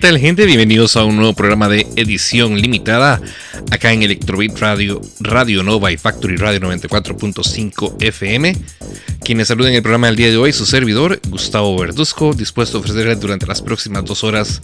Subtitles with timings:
[0.00, 0.46] ¿Qué tal gente?
[0.46, 3.20] Bienvenidos a un nuevo programa de edición limitada
[3.70, 8.56] acá en Electrobit Radio, Radio Nova y Factory Radio 94.5 FM.
[9.22, 13.20] Quienes saluden el programa del día de hoy, su servidor, Gustavo Verduzco, dispuesto a ofrecerles
[13.20, 14.60] durante las próximas dos horas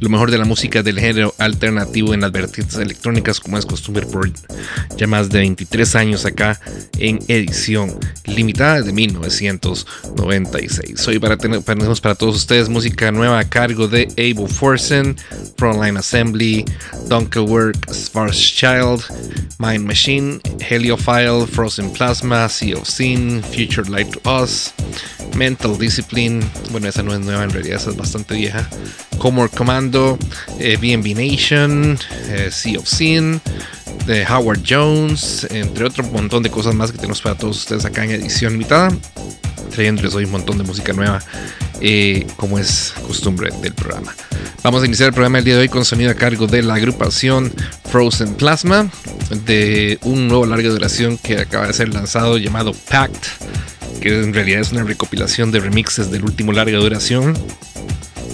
[0.00, 4.06] lo mejor de la música del género alternativo en las vertientes electrónicas, como es costumbre
[4.06, 4.30] por
[4.96, 6.58] ya más de 23 años acá
[6.98, 11.06] en edición limitada de 1996.
[11.06, 15.16] Hoy para tener, tenemos para todos ustedes música nueva a cargo de Abel Forsen,
[15.56, 16.64] Frontline Assembly,
[17.08, 19.02] Dunkelwork, Sparse Child,
[19.58, 24.72] Mind Machine, Heliophile, Frozen Plasma, Sea of Sin, Future Light to Us,
[25.34, 28.68] Mental Discipline, bueno, esa no es nueva en realidad, esa es bastante vieja.
[29.18, 30.16] Comor Commando,
[30.60, 33.40] eh, BNB Nation, eh, Sea of Sin,
[34.30, 38.12] Howard Jones, entre otro montón de cosas más que tenemos para todos ustedes acá en
[38.12, 38.96] edición limitada,
[39.72, 41.20] trayéndoles hoy un montón de música nueva,
[41.80, 44.14] eh, como es costumbre del programa.
[44.62, 46.74] Vamos a iniciar el programa el día de hoy con sonido a cargo de la
[46.74, 47.52] agrupación
[47.90, 48.88] Frozen Plasma,
[49.44, 53.26] de un nuevo larga duración que acaba de ser lanzado llamado Pact,
[53.98, 57.36] que en realidad es una recopilación de remixes del último larga duración.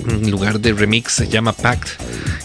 [0.08, 1.88] En lugar de remix se llama Pact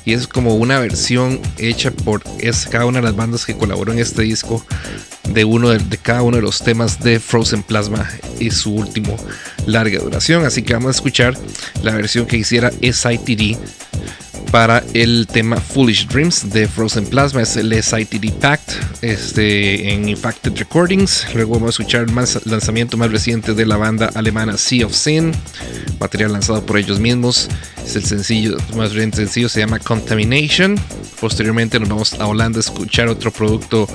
[0.06, 2.23] y es como una versión hecha por
[2.72, 4.66] cada una de las bandas que colaboró en este disco
[5.34, 8.09] de uno de, de, cada uno de los temas de Frozen Plasma
[8.40, 9.17] y su último
[9.66, 10.45] larga duración.
[10.45, 11.38] Así que vamos a escuchar
[11.84, 13.58] la versión que hiciera SITD
[14.51, 17.41] para el tema Foolish Dreams de Frozen Plasma.
[17.41, 21.25] Es el SITD Pact este, en Infacted Recordings.
[21.33, 24.94] Luego vamos a escuchar el más, lanzamiento más reciente de la banda alemana Sea of
[24.94, 25.31] Sin,
[25.99, 27.49] material lanzado por ellos mismos.
[27.89, 30.79] Es el sencillo, más bien sencillo, se llama Contamination.
[31.19, 33.88] Posteriormente nos vamos a Holanda a escuchar otro producto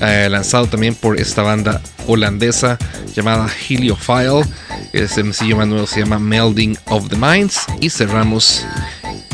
[0.00, 2.78] eh, lanzado también por esta banda holandesa
[3.16, 4.44] llamada Heliophile.
[4.92, 7.62] El sencillo más nuevo se llama Melding of the Minds.
[7.80, 8.64] Y cerramos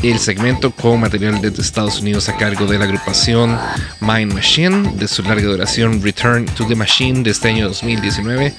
[0.02, 3.58] el segmento con material desde Estados Unidos a cargo de la agrupación
[4.00, 8.54] Mind Machine de su larga duración Return to the Machine de este año 2019.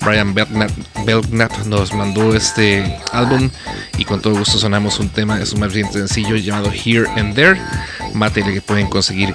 [0.00, 0.70] Brian Belknap,
[1.04, 3.50] Belknap nos mandó este álbum
[3.98, 7.34] y con todo gusto sonamos un tema de su más reciente sencillo llamado Here and
[7.34, 7.60] There,
[8.12, 9.32] material que pueden conseguir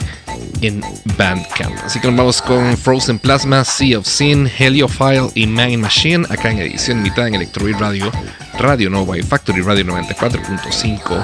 [0.62, 0.82] en
[1.18, 1.76] Bandcamp.
[1.84, 6.52] Así que nos vamos con Frozen Plasma, Sea of Sin, Heliophile y Mind Machine acá
[6.52, 8.12] en edición mitad en Electroid Radio,
[8.58, 11.24] Radio Nova y Factory Radio 94.5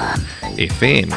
[0.56, 1.16] FM.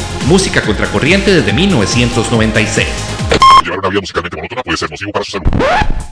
[0.27, 2.87] música contracorriente desde 1996.
[3.63, 6.10] Llevar una vida musicalmente.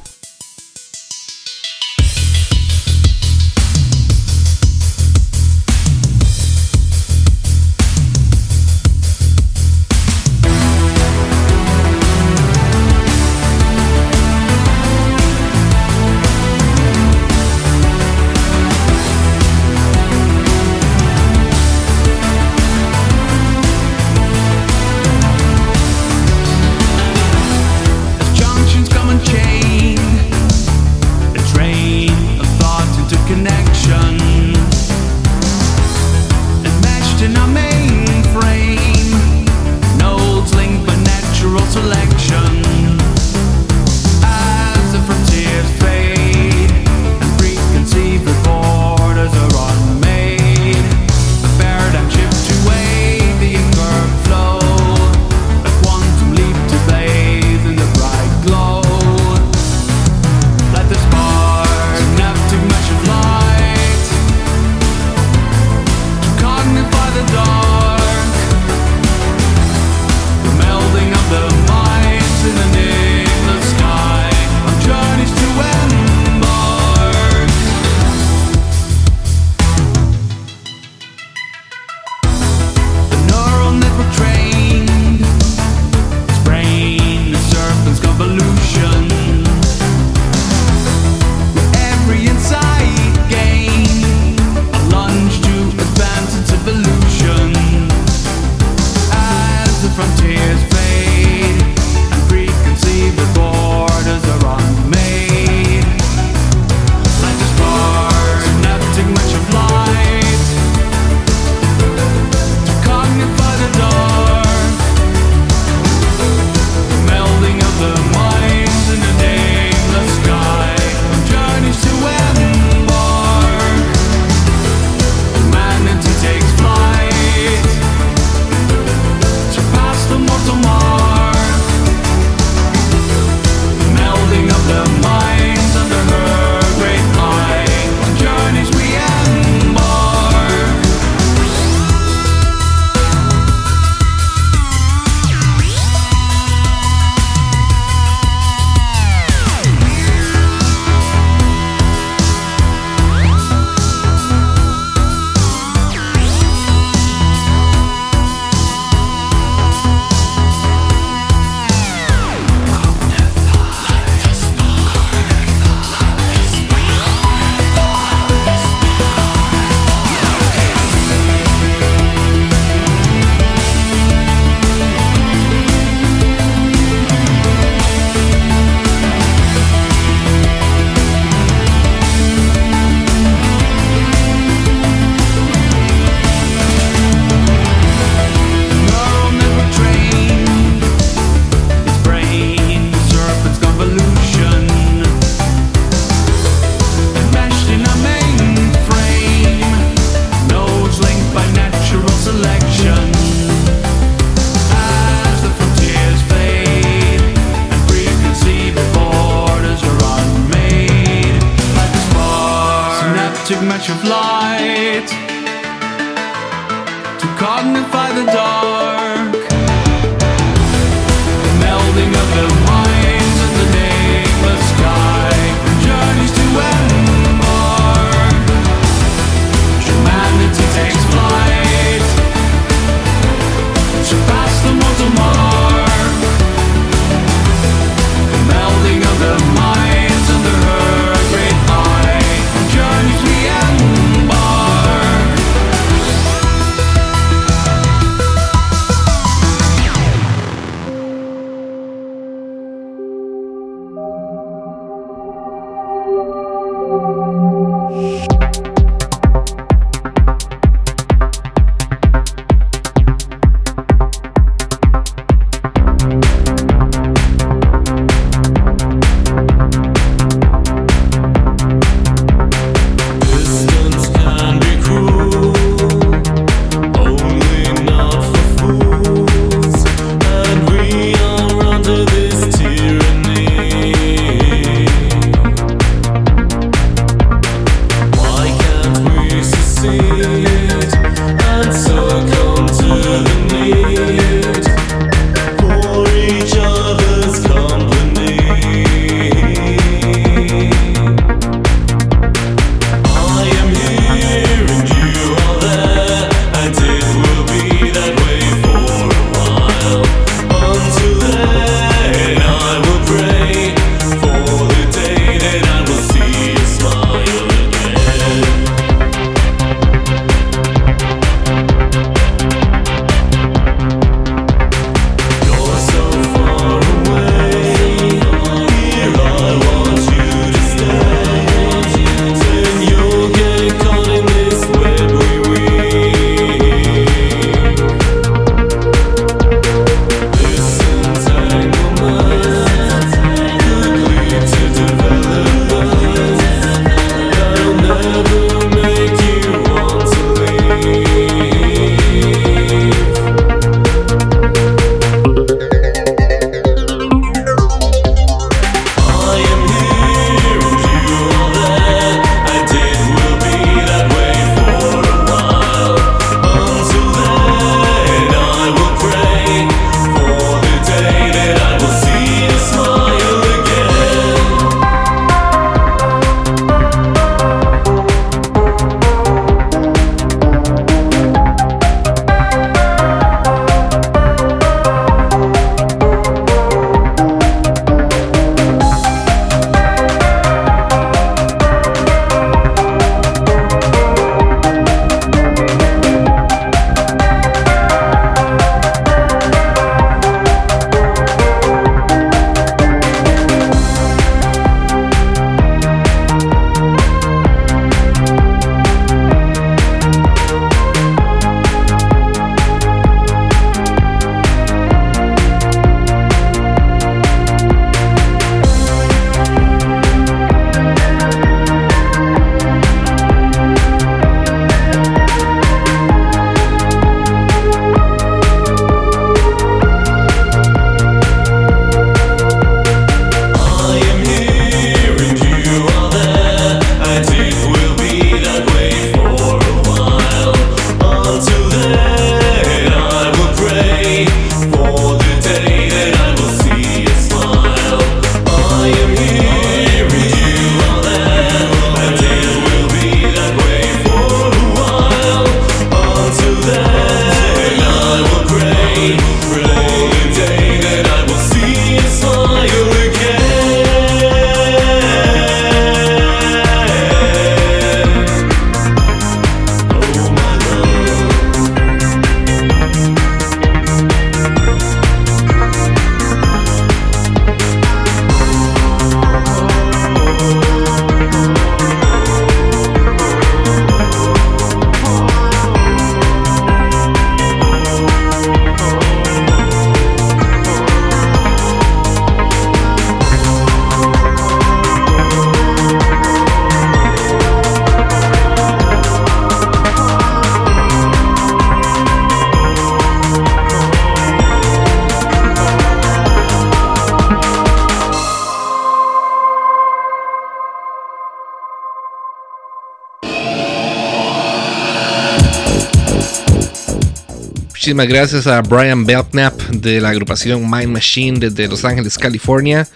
[517.89, 522.87] Muchísimas gracias a Brian Belknap de la agrupación Mind Machine desde Los Ángeles, California,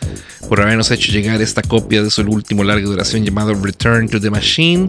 [0.47, 4.29] por habernos hecho llegar esta copia de su último larga duración llamado Return to the
[4.29, 4.86] Machine.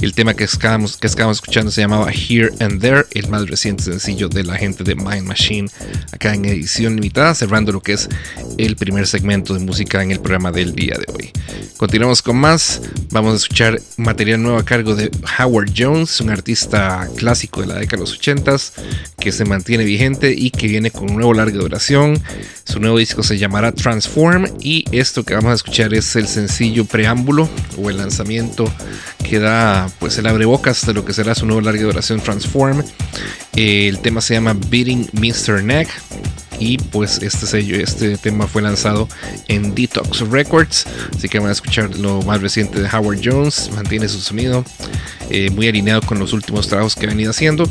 [0.00, 3.82] El tema que estábamos, que estábamos escuchando se llamaba Here and There, el más reciente
[3.82, 5.68] sencillo de la gente de Mind Machine,
[6.12, 8.08] acá en edición limitada, cerrando lo que es
[8.56, 11.32] el primer segmento de música en el programa del día de hoy.
[11.76, 15.10] Continuamos con más, vamos a escuchar material nuevo a cargo de
[15.40, 18.72] Howard Jones, un artista clásico de la década de los 80s
[19.20, 22.20] que se mantiene vigente y que viene con un nuevo larga duración.
[22.64, 26.84] Su nuevo disco se llamará Transform y esto que vamos a escuchar es el sencillo
[26.86, 28.72] preámbulo o el lanzamiento
[29.22, 32.82] que da pues el abrebocas de lo que será su nuevo larga duración Transform.
[33.54, 35.62] El tema se llama Beating Mr.
[35.62, 35.88] Neck
[36.60, 39.08] y pues este sello, este tema fue lanzado
[39.48, 44.06] en Detox Records, así que van a escuchar lo más reciente de Howard Jones, mantiene
[44.08, 44.62] su sonido
[45.30, 47.68] eh, muy alineado con los últimos trabajos que ha venido haciendo.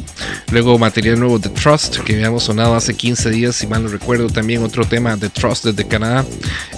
[0.49, 4.29] Luego material nuevo de Trust, que habíamos sonado hace 15 días, si mal no recuerdo,
[4.29, 6.25] también otro tema de Trust desde Canadá.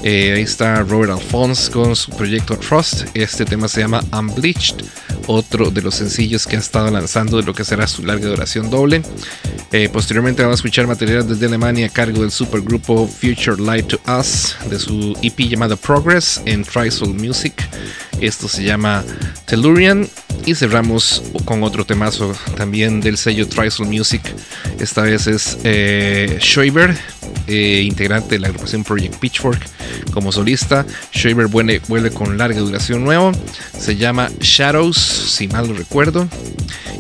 [0.04, 4.84] Eh, ahí está Robert Alphonse con su proyecto Trust, este tema se llama Unbleached,
[5.28, 8.70] otro de los sencillos que ha estado lanzando de lo que será su larga duración
[8.70, 9.04] doble.
[9.74, 14.02] Eh, posteriormente vamos a escuchar material desde Alemania a cargo del supergrupo Future Light to
[14.20, 17.54] Us de su EP llamado Progress en Trisoul Music.
[18.20, 19.06] Esto se llama
[19.46, 20.10] Tellurian
[20.46, 24.22] y cerramos con otro temazo también del sello Trisoul Music.
[24.78, 26.98] Esta vez es eh, Schreiber,
[27.48, 29.66] eh, integrante de la agrupación Project Pitchfork
[30.12, 30.86] como solista.
[31.16, 33.32] Schreiber vuelve, vuelve con larga duración nuevo.
[33.80, 36.28] Se llama Shadows, si mal no recuerdo.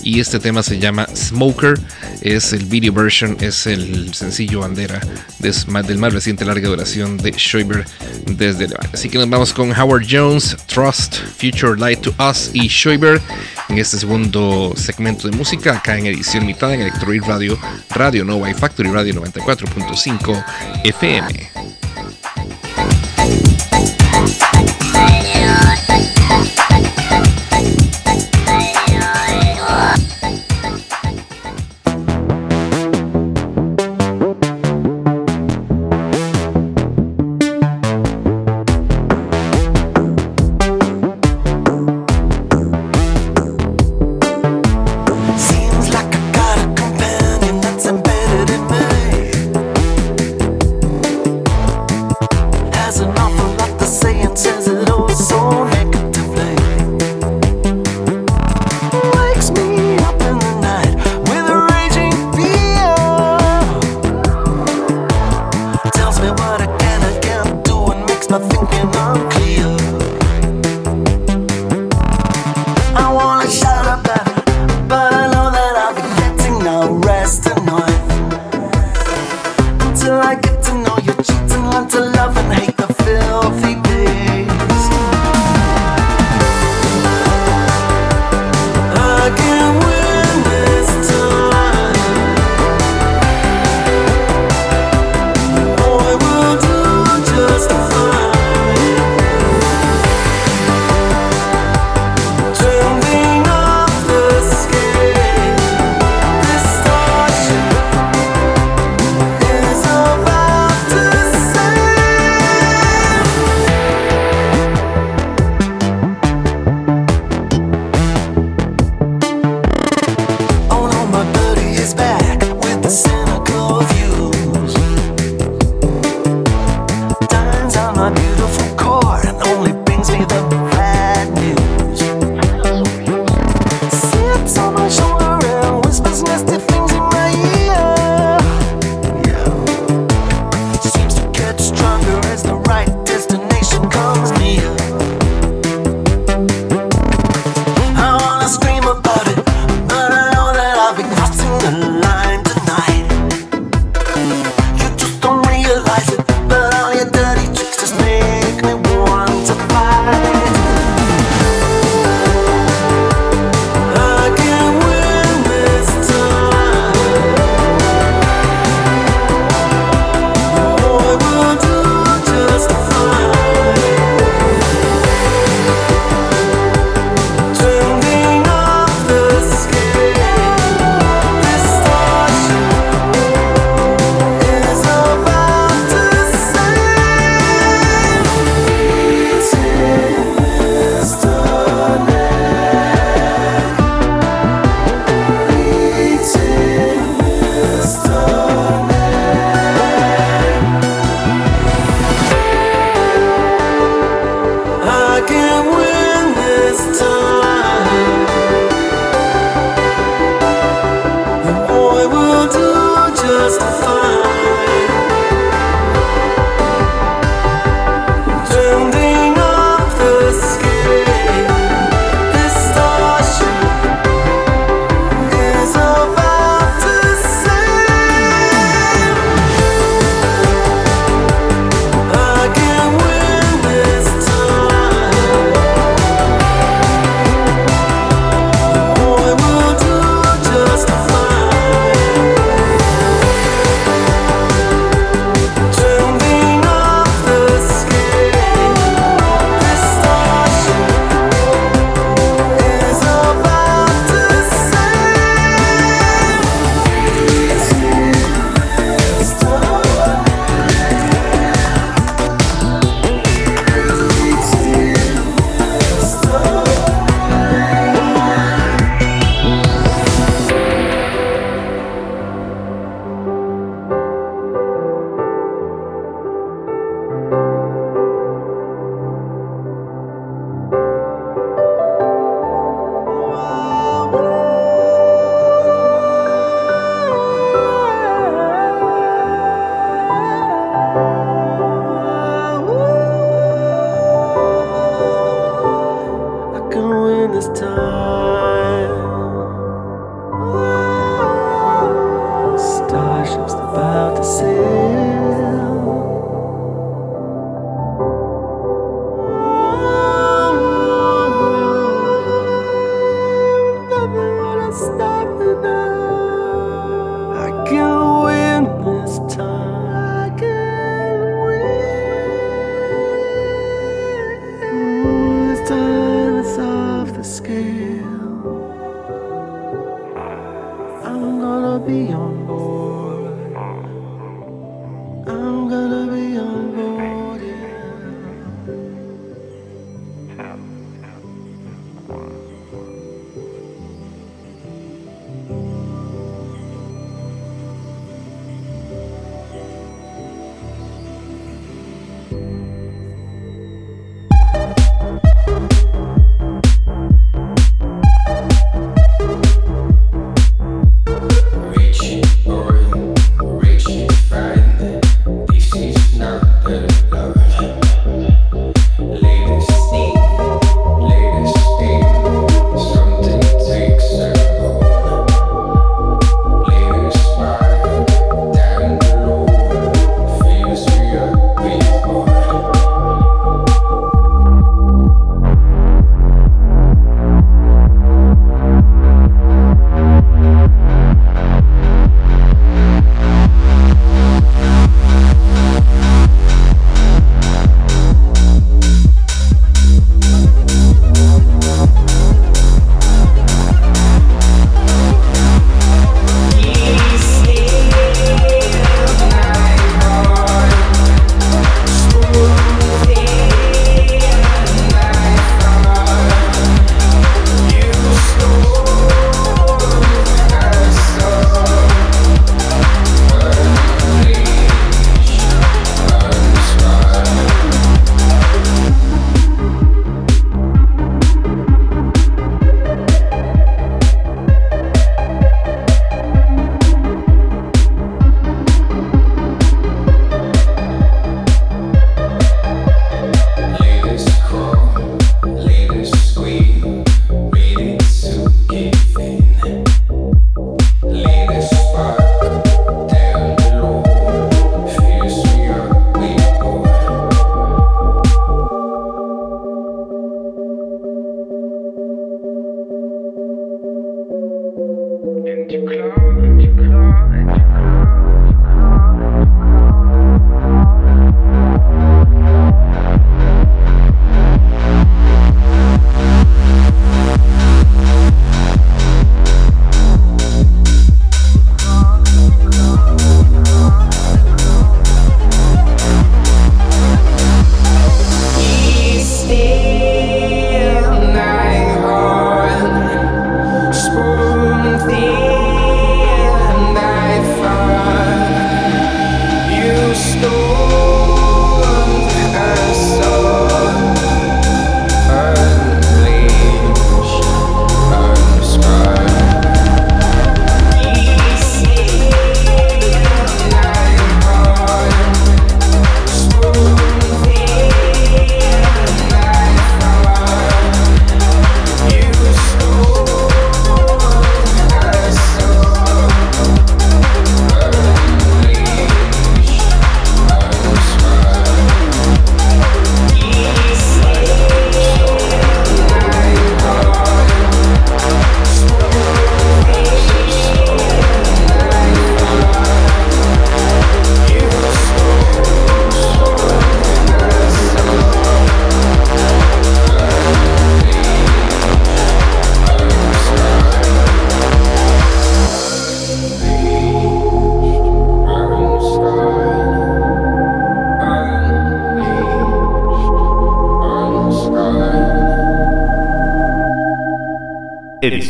[0.03, 1.79] Y este tema se llama Smoker.
[2.21, 4.99] Es el video version, es el sencillo bandera
[5.39, 7.85] des- del más reciente larga duración de Schreiber
[8.25, 8.89] desde Alemania.
[8.93, 13.21] Así que nos vamos con Howard Jones, Trust, Future Light to Us y Schreiber
[13.69, 17.57] en este segundo segmento de música acá en edición mitad en Electroid Radio,
[17.89, 20.43] Radio Nova y Factory Radio 94.5
[20.83, 21.80] FM.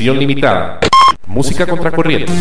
[0.02, 0.80] Edición limitada.
[1.28, 2.34] Música contracorriente.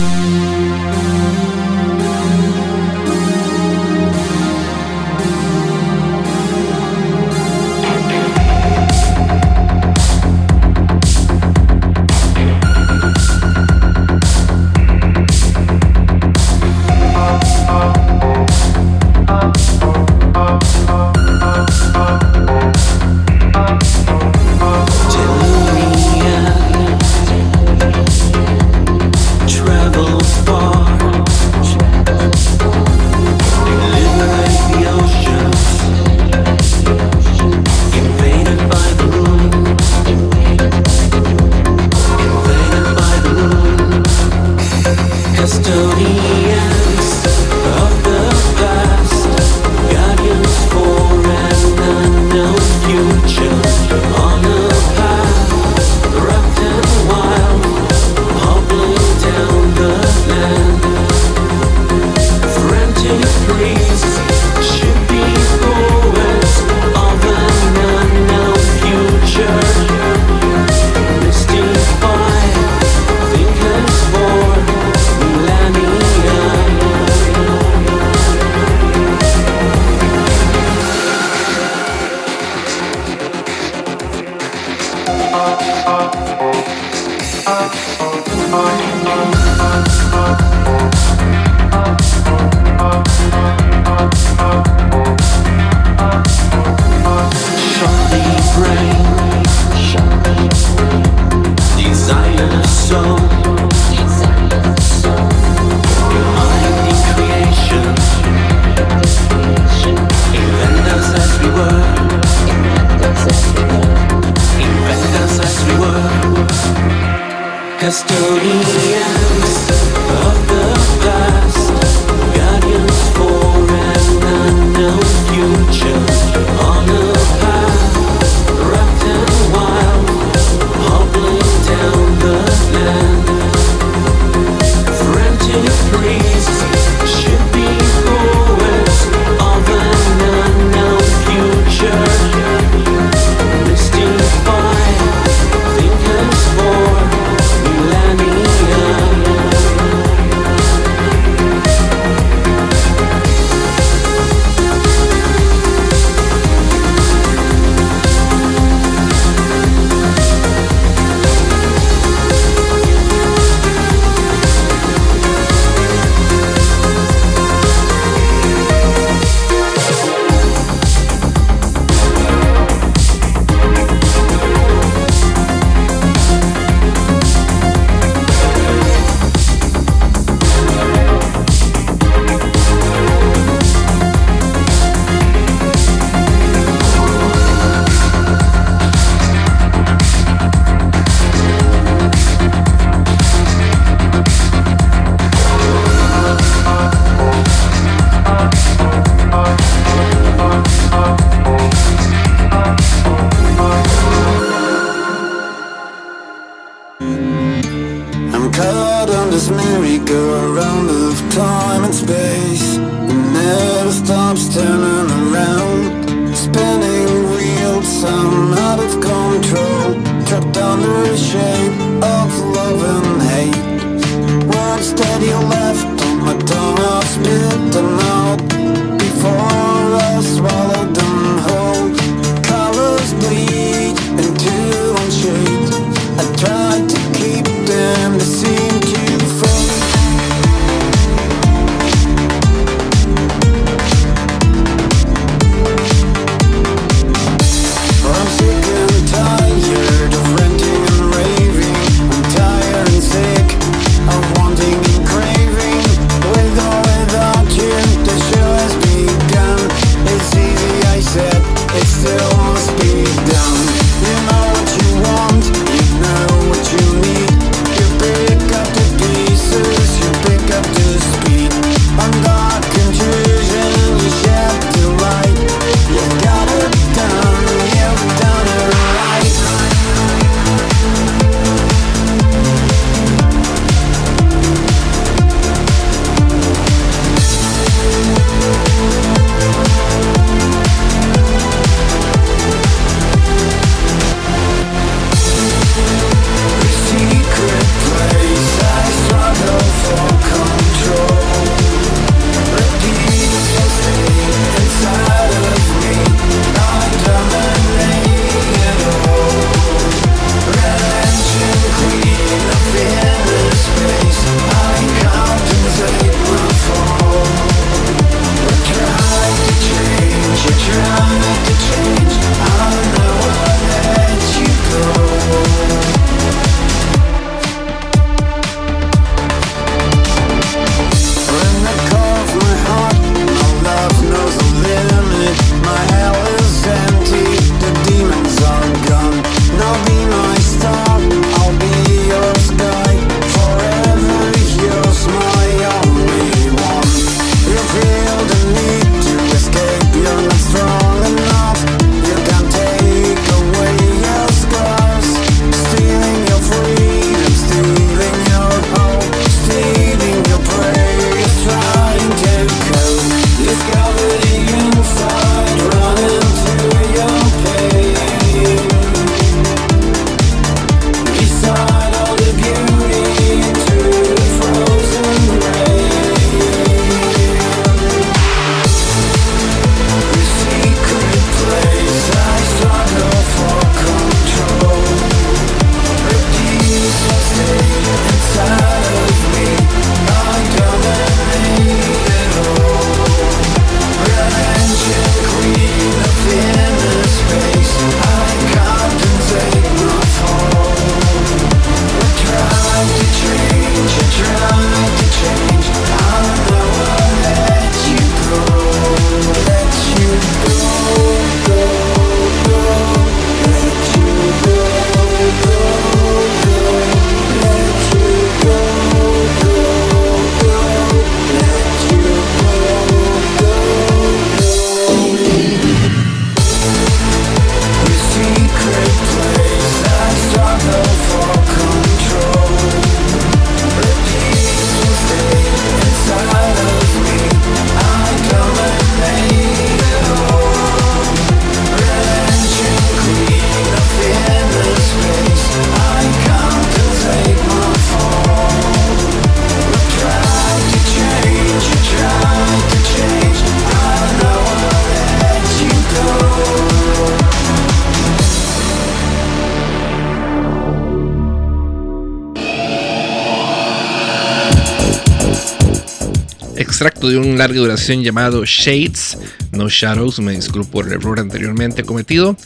[467.61, 469.19] De duración llamado Shades,
[469.53, 472.37] no Shadows, me disculpo por el error anteriormente cometido.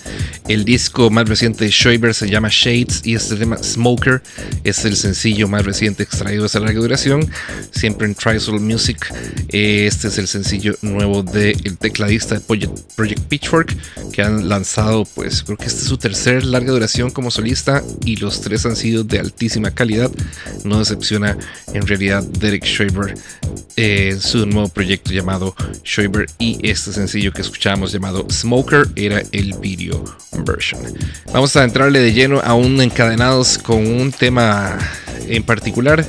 [0.49, 4.23] El disco más reciente de Schreiber se llama Shades y este tema Smoker
[4.65, 7.31] es el sencillo más reciente extraído de esa larga duración.
[7.71, 9.13] Siempre en Trisol Music,
[9.51, 13.77] eh, este es el sencillo nuevo del tecladista de Project, Pitchfork
[14.13, 18.17] que han lanzado, pues creo que esta es su tercer larga duración como solista y
[18.17, 20.11] los tres han sido de altísima calidad.
[20.65, 21.39] No decepciona
[21.73, 23.15] en realidad Derek Schreiber
[23.77, 25.55] en su nuevo proyecto llamado
[25.85, 30.05] Schreiber y este sencillo que escuchábamos llamado Smoker era el video
[30.45, 30.81] version.
[31.33, 34.79] Vamos a entrarle de lleno a un encadenados con un tema
[35.29, 36.05] en particular.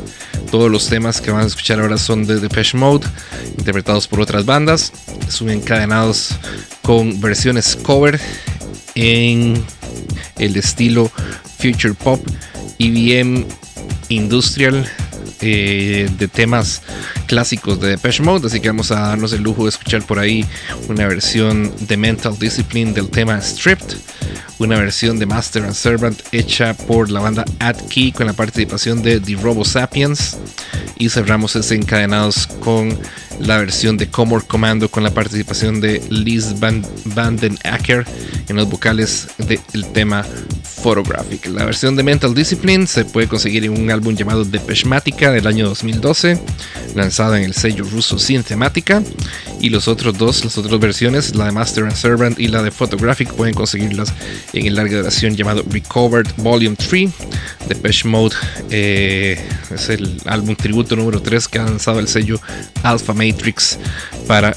[0.51, 3.07] Todos los temas que van a escuchar ahora son de Depeche Mode,
[3.57, 4.93] interpretados por otras bandas.
[5.27, 6.35] Son encadenados
[6.81, 8.19] con versiones cover
[8.93, 9.63] en
[10.37, 11.11] el estilo
[11.57, 12.25] future pop,
[12.79, 13.45] EBM
[14.09, 14.87] industrial
[15.41, 16.81] eh, de temas
[17.27, 20.45] clásicos de Depeche Mode, así que vamos a darnos el lujo de escuchar por ahí
[20.87, 23.97] una versión de Mental Discipline del tema Stripped,
[24.59, 29.01] una versión de Master and Servant hecha por la banda Ad Key con la participación
[29.01, 30.37] de The Robo Sapiens.
[30.97, 32.97] Y cerramos desencadenados con
[33.39, 38.05] la versión de Comor Commando con la participación de Liz Van Vandenacker
[38.47, 40.25] en los vocales del tema
[40.85, 41.47] Photographic.
[41.47, 45.65] La versión de Mental Discipline se puede conseguir en un álbum llamado Depeshmatica del año
[45.65, 46.39] 2012,
[46.93, 49.01] lanzado en el sello ruso Synthematica.
[49.59, 52.69] Y los otros dos, las otras versiones, la de Master and Servant y la de
[52.69, 54.13] Photographic, pueden conseguirlas
[54.53, 57.09] en el larga duración llamado Recovered Volume 3.
[57.67, 58.35] Depeche Mode
[58.69, 59.39] eh,
[59.73, 62.39] es el álbum tributo número 3 que ha lanzado el sello
[62.83, 63.77] Alpha Matrix
[64.27, 64.55] para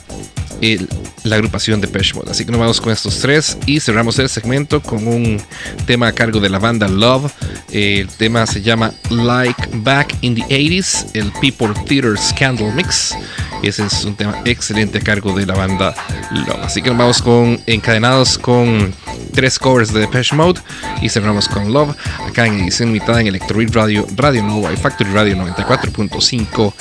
[0.61, 0.89] el,
[1.25, 2.31] la agrupación de Mode.
[2.31, 5.41] Así que nos vamos con estos tres y cerramos el segmento con un
[5.87, 7.33] tema a cargo de la banda Love.
[7.73, 13.15] El tema se llama Like Back in the 80s, el People Theater Scandal Mix.
[13.63, 15.95] Ese es un tema excelente a cargo de la banda
[16.33, 16.61] Love.
[16.63, 18.95] Así que nos vamos con encadenados con
[19.35, 20.61] tres covers de Depeche Mode
[21.03, 21.95] y cerramos con Love
[22.27, 26.73] acá en edición en Electro Radio, Radio Nova y Factory Radio 94.5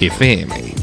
[0.00, 0.74] FM.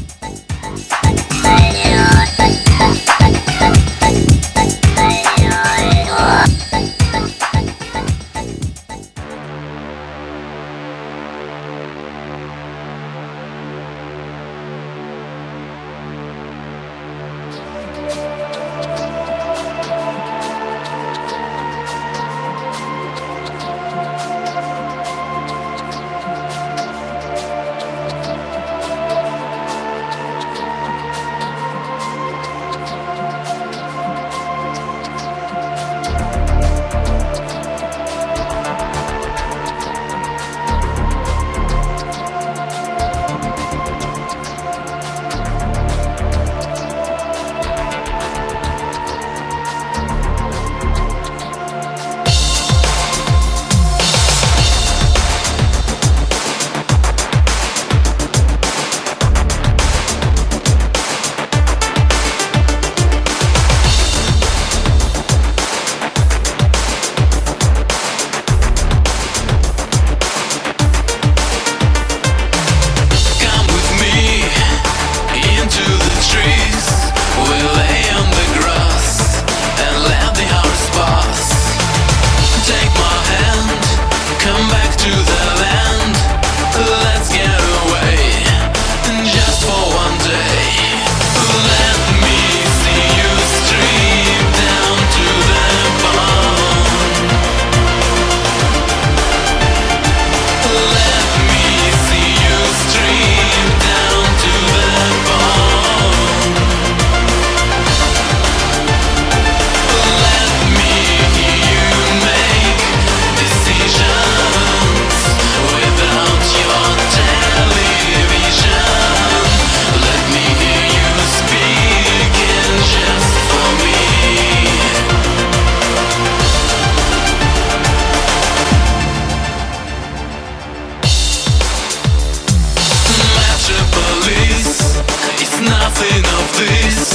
[136.58, 137.11] This.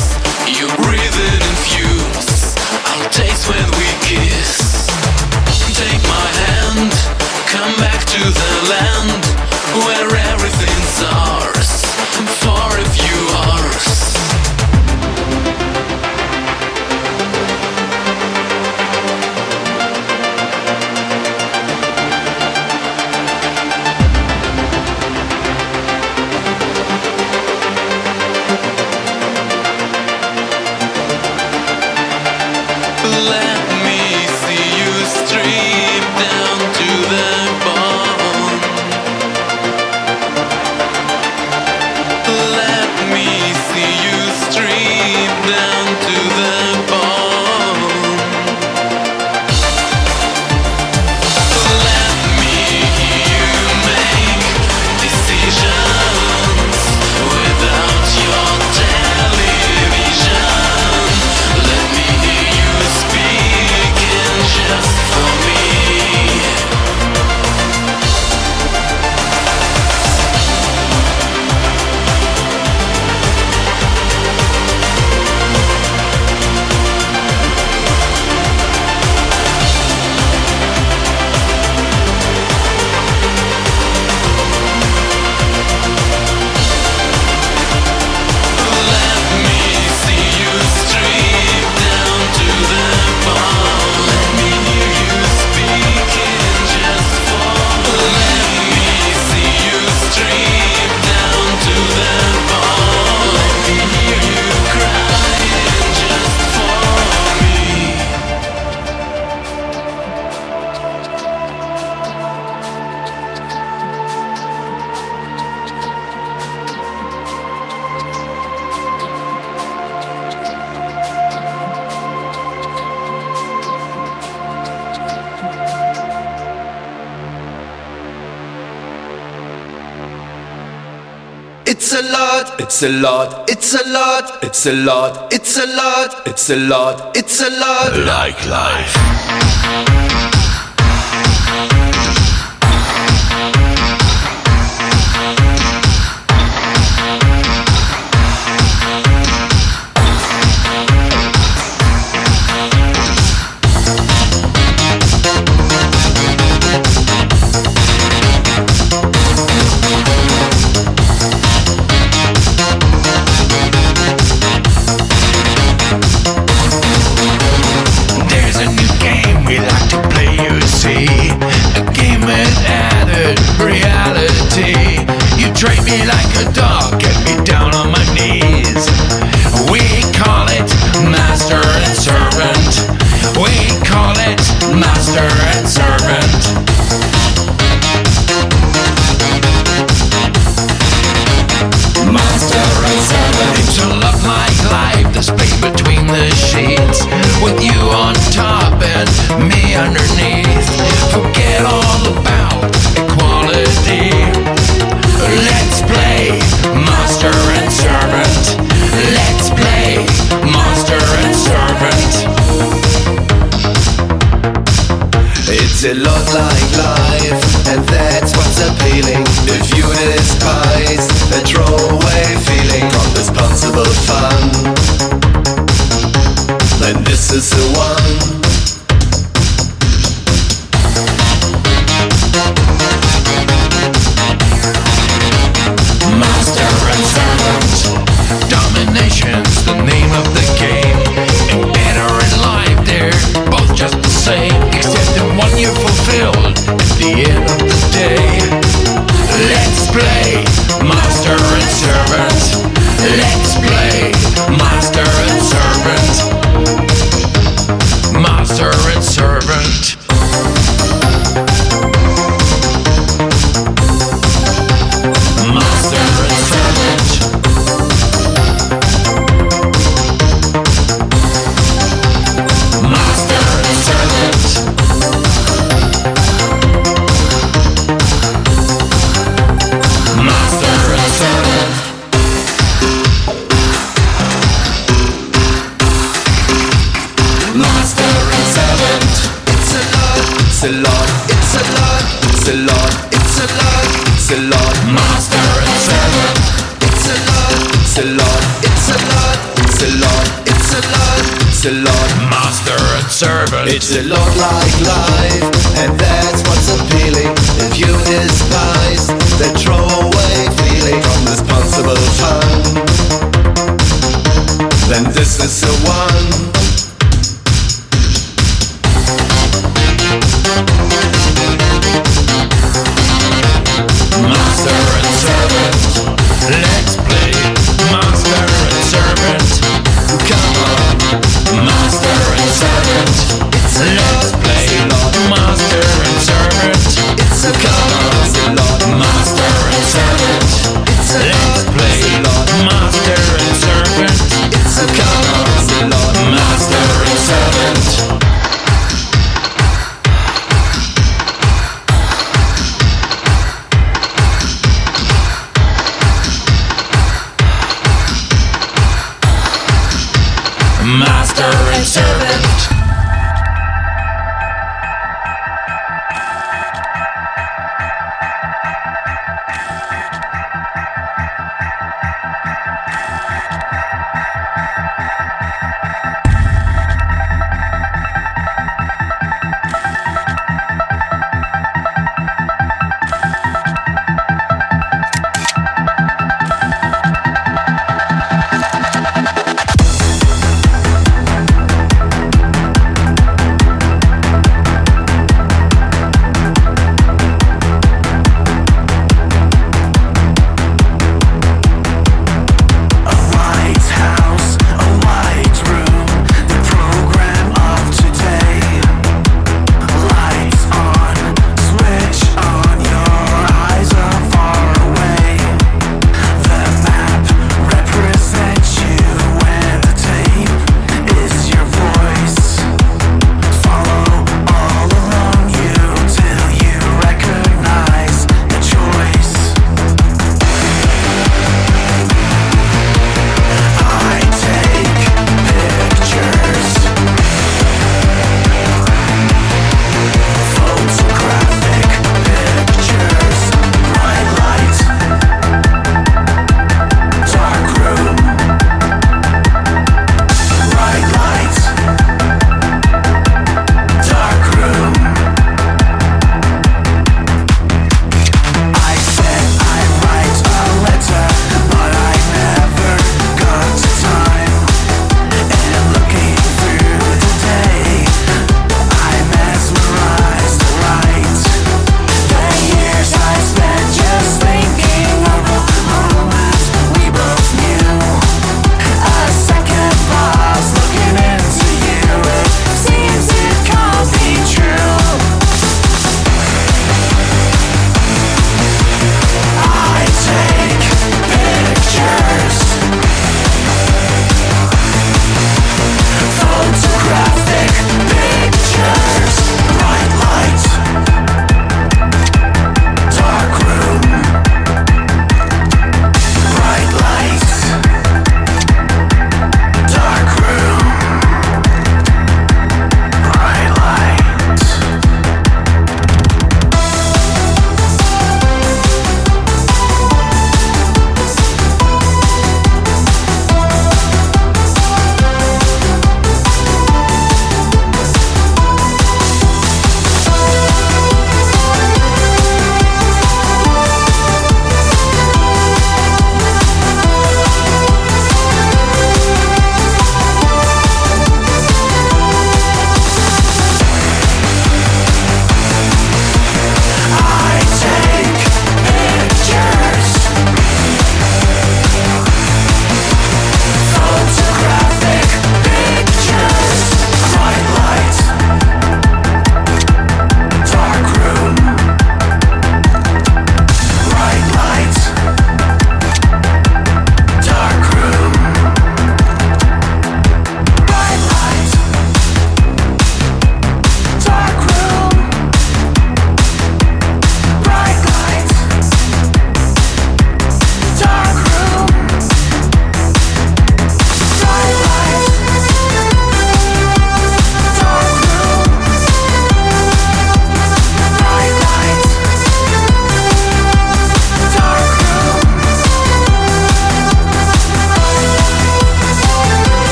[132.80, 137.18] It's a lot, it's a lot, it's a lot, it's a lot, it's a lot,
[137.18, 137.98] it's a lot.
[138.06, 139.27] Like life.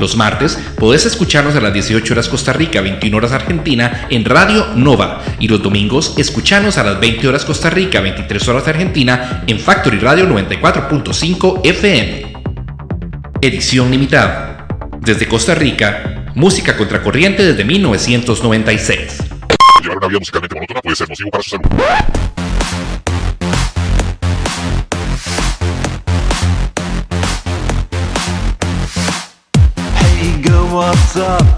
[0.00, 4.68] Los martes podés escucharnos a las 18 horas Costa Rica, 21 horas Argentina en Radio
[4.74, 9.60] Nova y los domingos escucharnos a las 20 horas Costa Rica, 23 horas Argentina en
[9.60, 12.32] Factory Radio 94.5 FM.
[13.42, 14.66] Edición limitada.
[15.00, 19.18] Desde Costa Rica, música contracorriente desde 1996.
[19.82, 21.66] Llevar una vida musicalmente monótona puede ser nocivo para su salud.
[31.20, 31.49] up.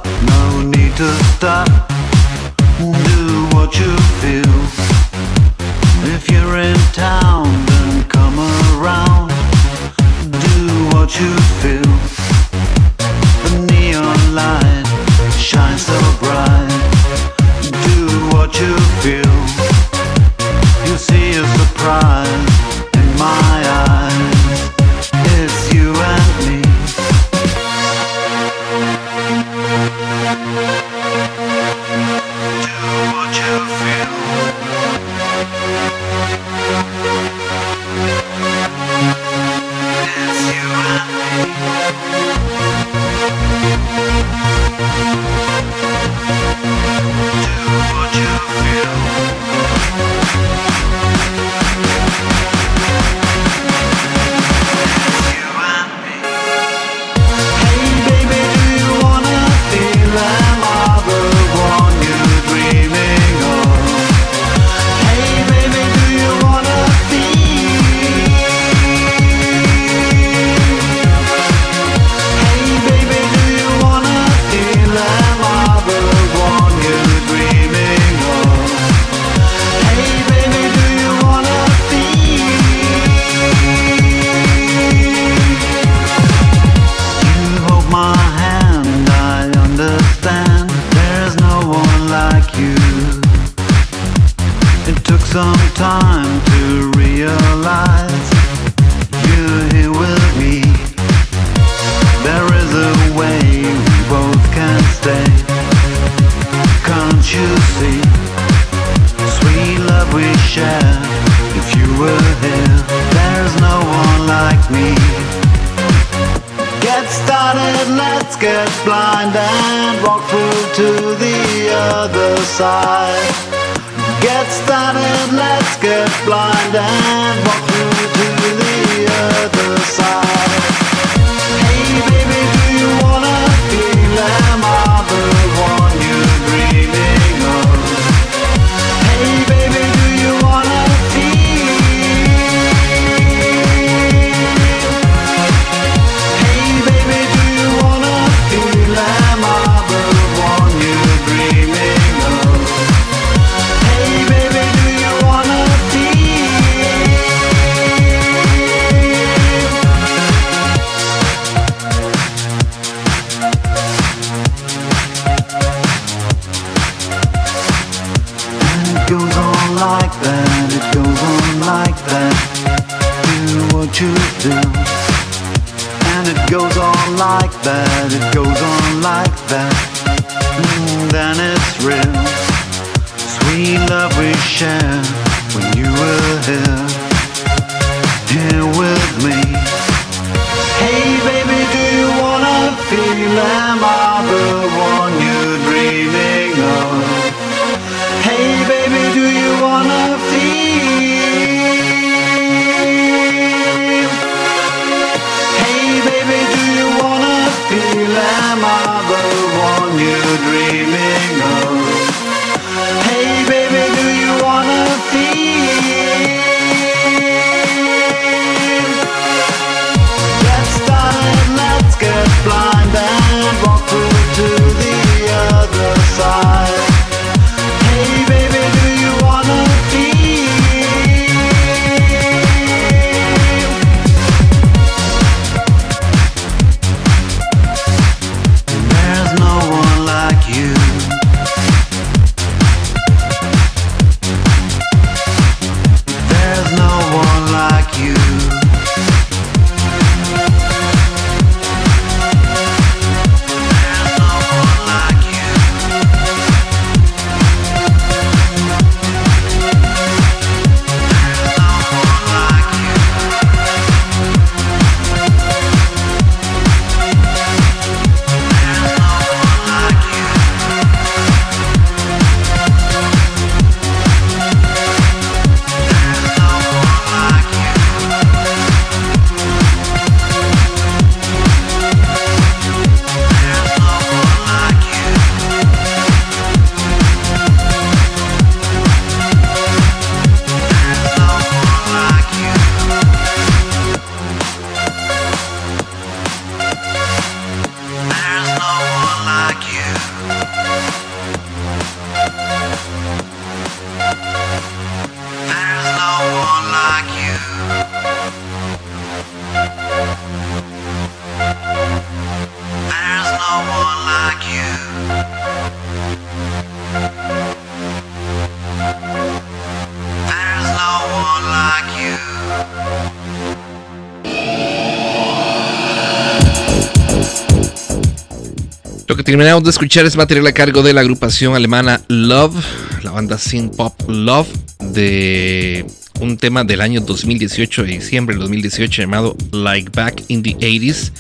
[329.32, 332.54] Terminamos de escuchar es material a cargo de la agrupación alemana Love,
[333.02, 334.46] la banda synth pop Love,
[334.92, 335.86] de
[336.20, 341.12] un tema del año 2018, de diciembre del 2018, llamado Like Back in the 80s.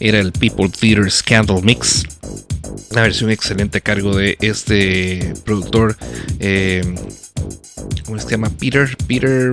[0.00, 2.04] Era el People Theater Scandal Mix.
[2.90, 5.96] Una versión excelente a cargo de este productor.
[6.40, 6.84] Eh,
[8.04, 8.50] ¿Cómo se llama?
[8.50, 8.94] Peter.
[9.06, 9.52] Peter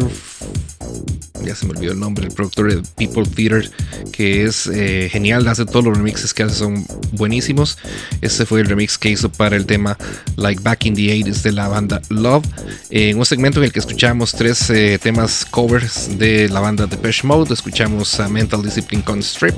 [1.45, 3.69] ya se me olvidó el nombre, el productor de People Theater,
[4.11, 7.77] que es eh, genial, hace todos los remixes que hace, son buenísimos.
[8.21, 9.97] Este fue el remix que hizo para el tema
[10.35, 12.45] Like Back in the 80s de la banda Love,
[12.89, 17.25] en un segmento en el que escuchamos tres eh, temas covers de la banda Depeche
[17.25, 17.53] Mode.
[17.53, 19.55] Escuchamos a Mental Discipline con Strip,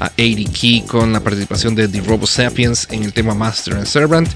[0.00, 3.86] a 80 Key con la participación de The Robo Sapiens en el tema Master and
[3.86, 4.28] Servant,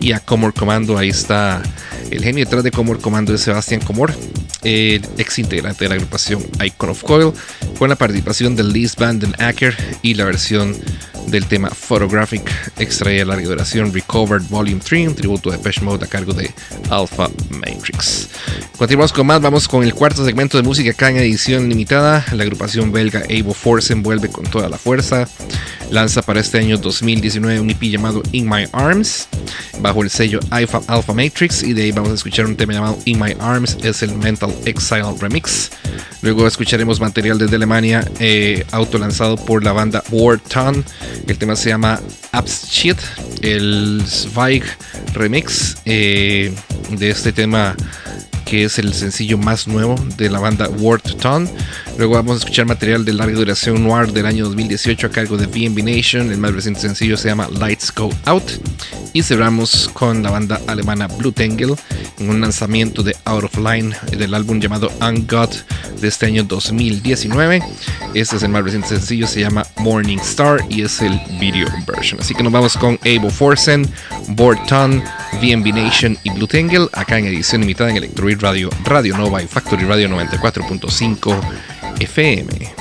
[0.00, 0.98] y a Comor Commando.
[0.98, 1.62] Ahí está
[2.10, 4.12] el genio detrás de Comor Commando es Sebastián Comor,
[4.62, 7.32] el ex integrante de la agrupación Icon of Coil,
[7.78, 10.76] con la participación de Liz Vanden Acker y la versión
[11.26, 16.04] del tema Photographic extraída de larga duración Recovered Volume 3, un tributo de Pesh Mode
[16.04, 16.50] a cargo de
[16.90, 18.28] Alpha Matrix.
[18.76, 22.24] Continuamos con más, vamos con el cuarto segmento de música acá edición limitada.
[22.32, 25.28] La agrupación belga Avo Force vuelve con toda la fuerza.
[25.90, 29.28] Lanza para este año 2019 un EP llamado In My Arms
[29.80, 30.80] bajo el sello Alpha,
[31.12, 34.14] Matrix y de ahí vamos a escuchar un tema llamado In My Arms, es el
[34.14, 35.70] Mental Exile Remix.
[36.22, 40.84] Luego escucharemos material desde Alemania eh, autolanzado por la banda War Ton.
[41.26, 42.00] El tema se llama
[42.32, 42.96] Abschied,
[43.42, 44.64] el Zweig
[45.14, 46.54] Remix eh,
[46.90, 47.76] de este tema
[48.44, 51.48] que es el sencillo más nuevo de la banda Word Ton.
[51.98, 55.46] Luego vamos a escuchar material de larga duración noir del año 2018 a cargo de
[55.46, 56.30] BNB Nation.
[56.30, 58.44] El más reciente sencillo se llama Lights Go Out.
[59.12, 61.74] Y cerramos con la banda alemana Blue Tangle
[62.18, 65.50] en un lanzamiento de Out of Line del álbum llamado Ungod
[66.00, 67.62] de este año 2019.
[68.14, 72.20] Este es el más reciente sencillo, se llama Morning Star y es el video version.
[72.20, 73.88] Así que nos vamos con Abo Forsen,
[74.28, 75.02] Borton,
[75.40, 77.96] VNB Nation y Blue Tangle acá en edición limitada en
[78.40, 81.40] Radio, Radio Nova y Factory Radio 94.5
[82.00, 82.74] FM.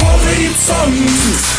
[0.00, 1.58] Horizont.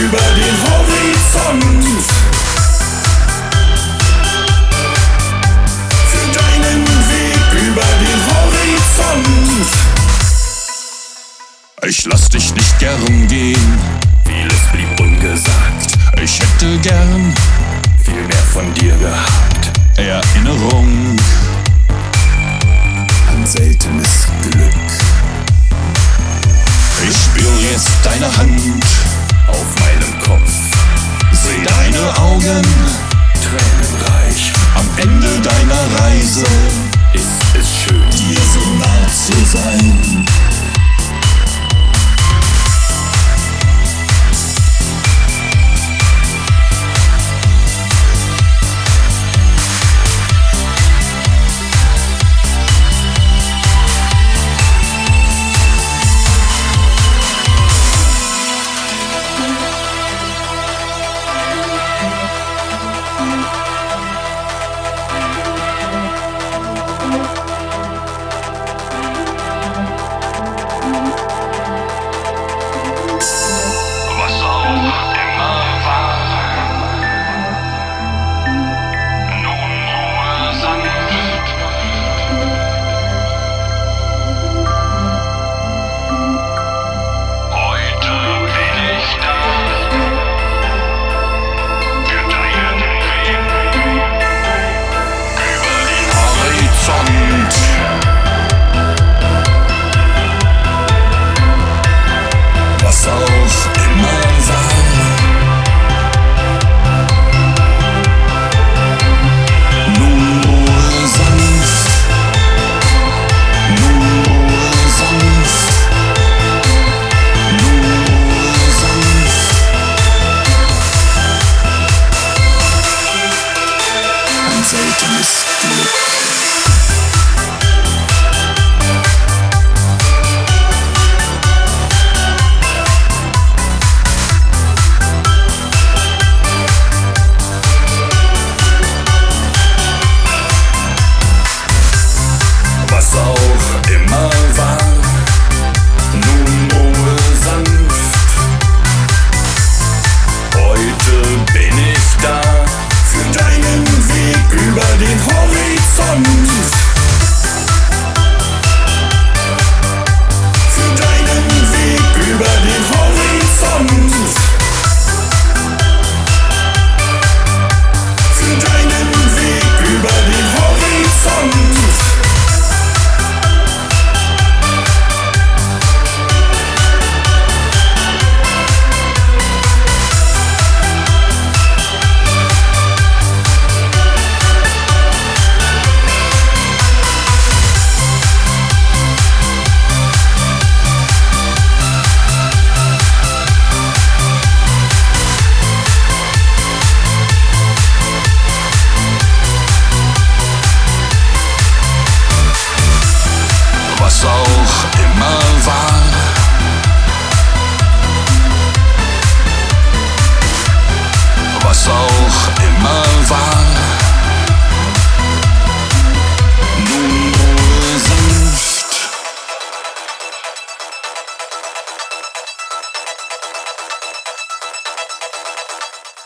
[0.00, 2.04] über den Horizont.
[6.10, 9.68] Für deinen Weg über den Horizont.
[11.86, 13.78] Ich lass dich nicht gern gehen.
[14.24, 15.98] Vieles blieb ungesagt.
[16.22, 17.34] Ich hätte gern
[18.04, 19.70] viel mehr von dir gehabt.
[19.96, 21.16] Erinnerung
[23.50, 24.74] seltenes Glück.
[27.08, 28.60] Ich spür jetzt deine Hand
[29.48, 30.52] auf meinem Kopf,
[31.32, 32.62] seh deine Augen
[33.42, 34.52] tränenreich.
[34.76, 36.46] Am Ende deiner Reise
[37.12, 40.26] ist es schön, dir so nah zu sein.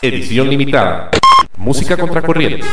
[0.07, 1.09] Edición limitada.
[1.57, 2.65] Música contracorriente.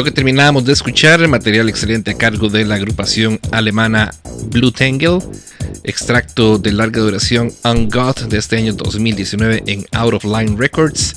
[0.00, 4.14] Lo que terminábamos de escuchar, material excelente a cargo de la agrupación alemana
[4.46, 5.18] Blue Tangle,
[5.84, 11.16] extracto de larga duración On God de este año 2019 en Out of Line Records.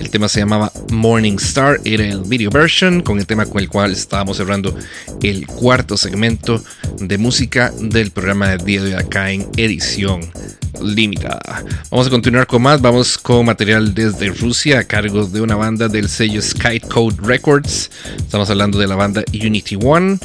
[0.00, 3.68] El tema se llamaba Morning Star, era el video version, con el tema con el
[3.68, 4.76] cual estábamos cerrando
[5.22, 6.60] el cuarto segmento
[6.98, 10.28] de música del programa de día de acá en edición
[10.82, 11.64] limitada.
[11.90, 15.88] Vamos a continuar con más, vamos con material desde Rusia a cargo de una banda
[15.88, 17.90] del sello Skycode Records.
[18.16, 20.18] Estamos hablando de la banda Unity One,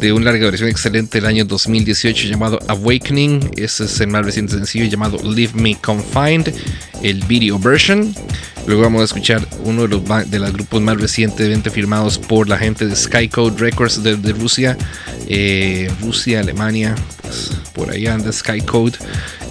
[0.00, 3.50] de una larga versión excelente del año 2018 llamado Awakening.
[3.56, 6.52] Ese es el más reciente sencillo llamado Leave Me Confined,
[7.04, 8.12] el video version.
[8.66, 12.56] Luego vamos a escuchar uno de los, de los grupos más recientemente firmados por la
[12.56, 14.76] gente de Skycode Records de, de Rusia.
[15.28, 18.98] Eh, Rusia, Alemania, pues por ahí anda Skycode.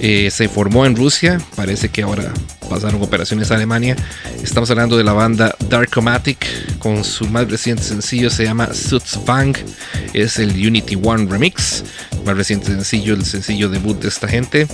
[0.01, 2.33] Eh, se formó en Rusia, parece que ahora
[2.73, 3.95] pasaron operaciones a Alemania.
[4.43, 9.55] Estamos hablando de la banda Darkomatic con su más reciente sencillo, se llama Suits Bang.
[10.13, 11.83] Es el Unity One Remix.
[12.25, 14.65] Más reciente sencillo, el sencillo debut de esta gente,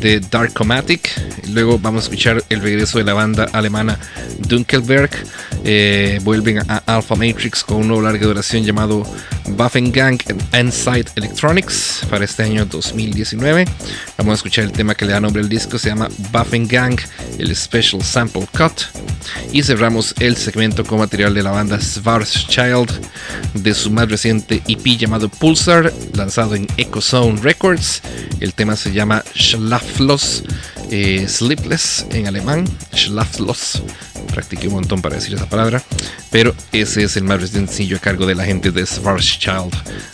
[0.00, 1.10] de Darkomatic.
[1.50, 3.98] Luego vamos a escuchar el regreso de la banda alemana
[4.48, 5.10] Dunkelberg.
[5.64, 9.04] Eh, vuelven a Alpha Matrix con un nuevo larga duración llamado
[9.56, 10.18] Waffengang
[10.58, 13.64] Insight Electronics para este año 2019.
[14.18, 16.96] Vamos a escuchar el tema que le da nombre al disco, se llama Waffengang,
[17.38, 18.82] el Special Sample Cut.
[19.52, 22.90] Y cerramos el segmento con material de la banda Schwarzschild
[23.54, 27.00] de su más reciente EP llamado Pulsar, lanzado en Echo
[27.42, 28.02] Records.
[28.40, 30.44] El tema se llama Schlaflos.
[30.90, 33.82] Eh, Sleepless en alemán, Schlaflos.
[34.32, 35.80] Practiqué un montón para decir esa palabra,
[36.30, 39.72] pero ese es el más sencillo a cargo de la gente de Schwarzschild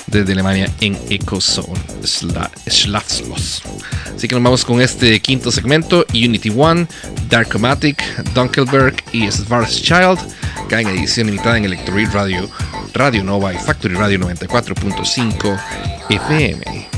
[0.09, 1.73] desde Alemania en Ecozone,
[2.03, 3.63] Schla- Schlaflos.
[4.15, 6.87] Así que nos vamos con este quinto segmento, Unity One,
[7.31, 8.03] Darkomatic,
[8.35, 10.19] Dunkelberg y Schwarzschild,
[10.67, 12.51] acá en edición limitada en Electroid Radio,
[12.93, 15.61] Radio Nova y Factory Radio 94.5
[16.11, 16.89] FM.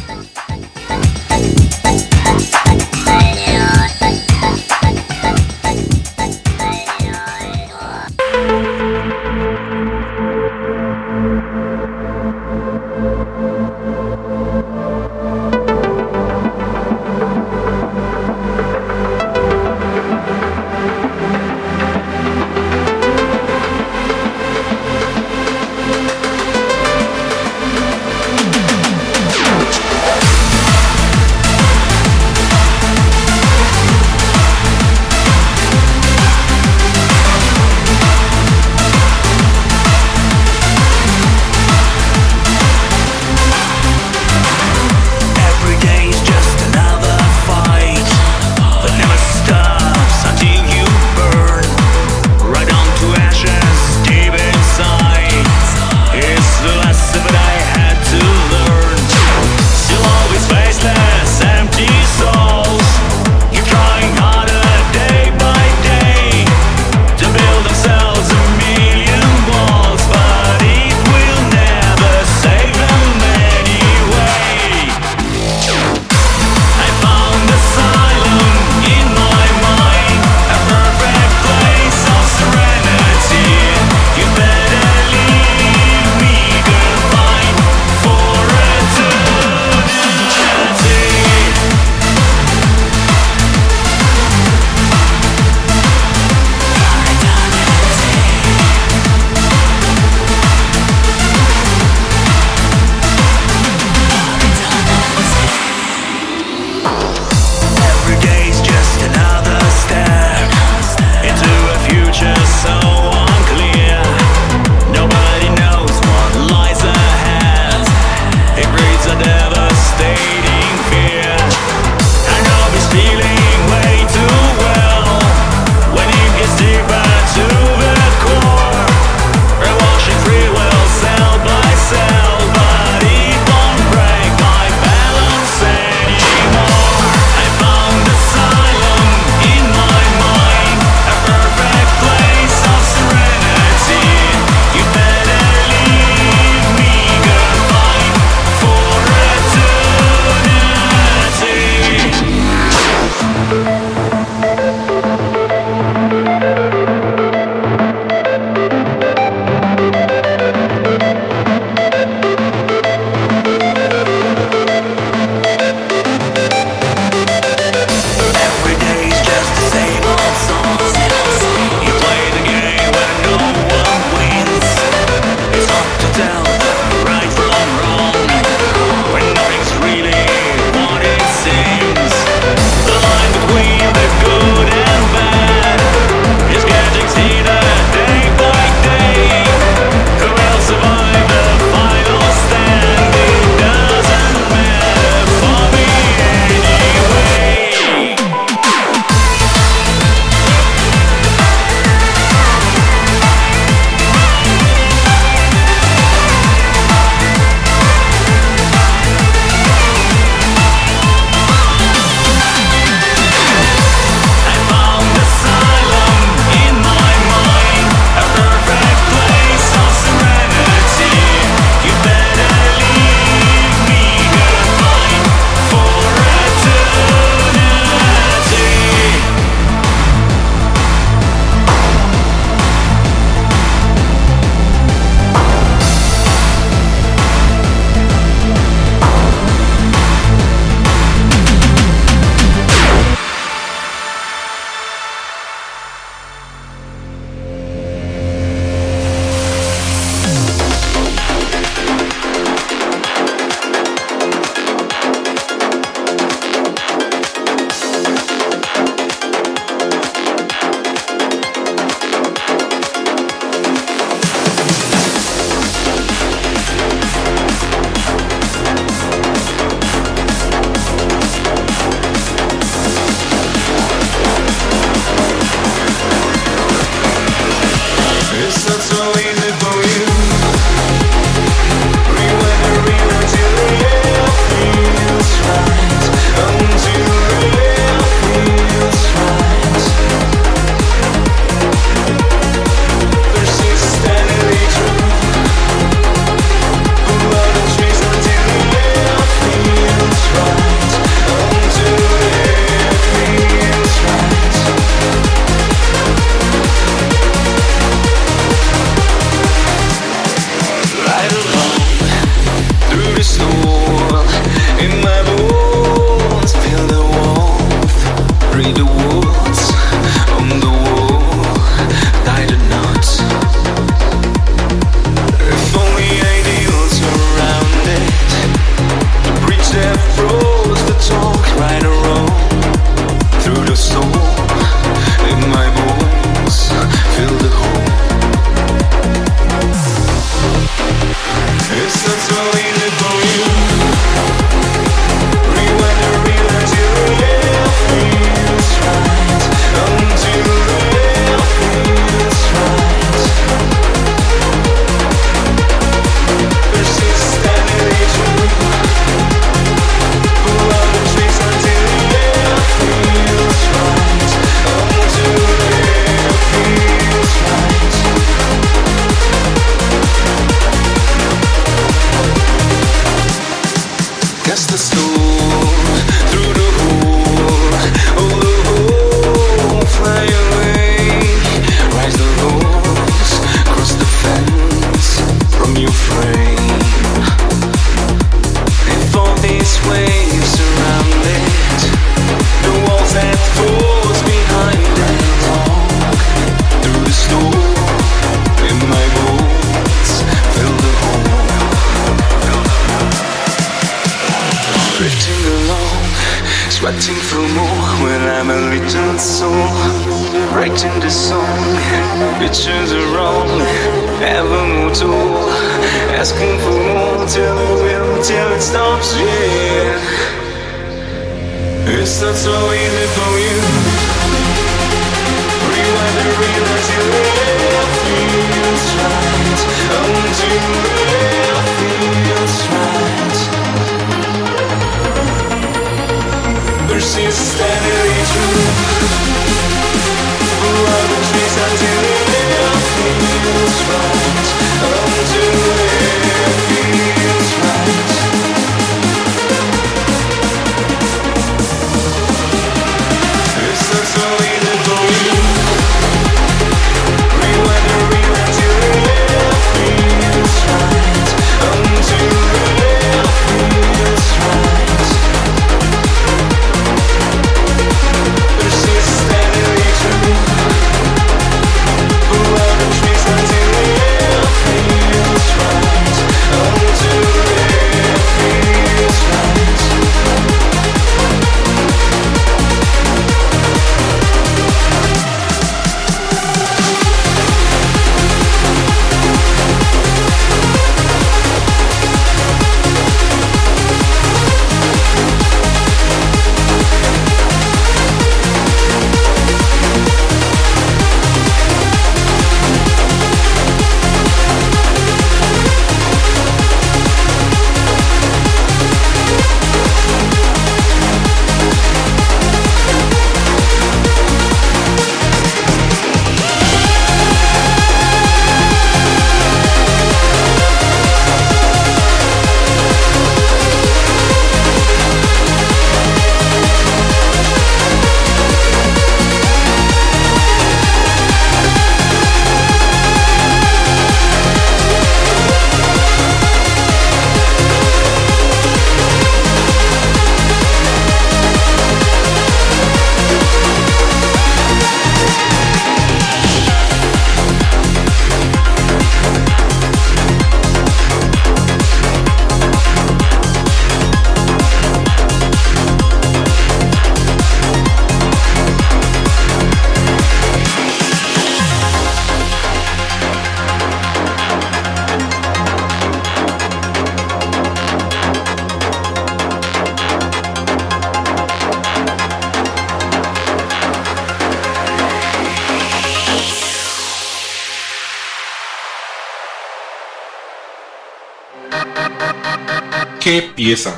[583.33, 583.97] ¿Qué pieza?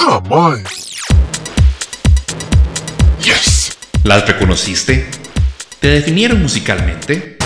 [0.00, 0.20] Ah.
[3.22, 3.78] Yes.
[4.02, 5.08] ¿Las reconociste?
[5.78, 7.38] ¿Te definieron musicalmente?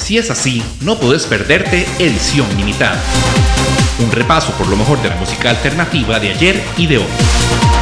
[0.00, 3.02] Si es así, no puedes perderte Edición Limitada.
[3.98, 7.81] Un repaso por lo mejor de la música alternativa de ayer y de hoy.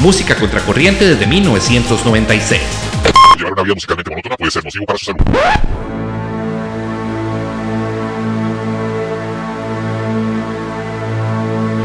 [0.00, 2.60] música contracorriente desde 1996.
[3.38, 5.20] Llevar una vida musicalmente monótona puede ser nocivo para su salud.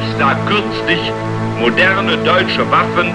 [0.02, 1.12] Ich sah kürzlich
[1.60, 3.12] moderne deutsche Waffen,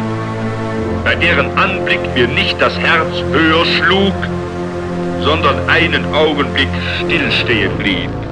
[1.05, 4.15] bei deren Anblick mir nicht das Herz höher schlug,
[5.23, 6.69] sondern einen Augenblick
[7.01, 8.24] stillstehen blieb.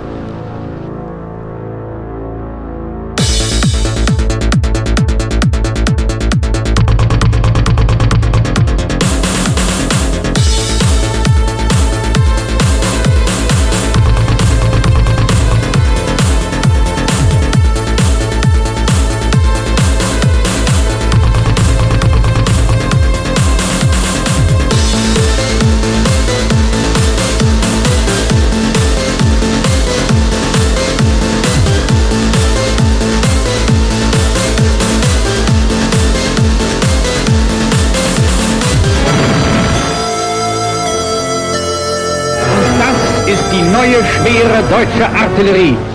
[45.43, 45.92] d'artillerie.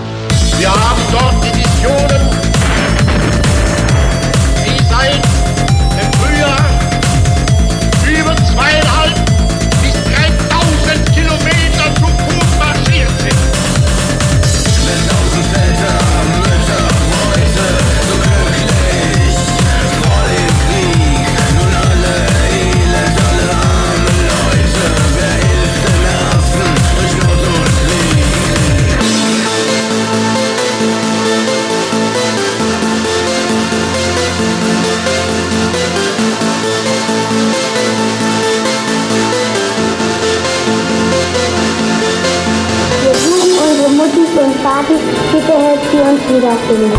[44.38, 44.94] Warten,
[45.32, 46.92] bitte helft sie uns wiederfinden.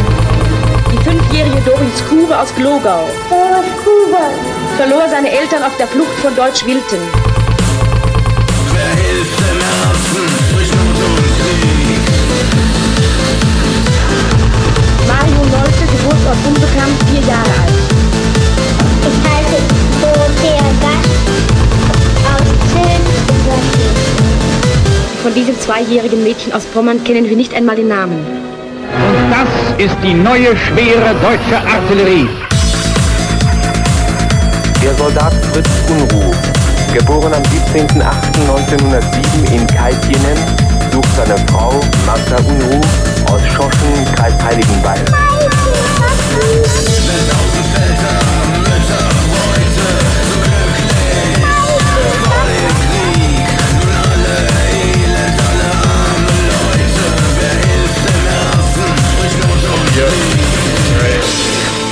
[0.91, 4.23] Die fünfjährige Doris Kube aus Glogau Doris Kube.
[4.75, 6.99] verlor seine Eltern auf der Flucht von Deutsch-Wilten.
[8.73, 12.03] Wer hilft dem Herzen durch Not und Krieg?
[15.07, 17.79] Mario Nolte, Geburtsort unbekannt, vier Jahre alt.
[19.07, 19.57] Ich heiße
[20.01, 21.08] Dorothea Gast
[25.29, 28.17] Von diesem zweijährigen Mädchen aus Pommern kennen wir nicht einmal den Namen.
[28.17, 29.47] Und das
[29.85, 32.27] ist die neue schwere deutsche Artillerie.
[34.83, 36.33] Der Soldat Fritz Unruh,
[36.95, 40.39] geboren am 17.08.1907 in Kaltjenen,
[40.91, 42.81] sucht seine Frau Magda Unruh
[43.31, 45.05] aus Schoschen, Kreis Heiligenbeil.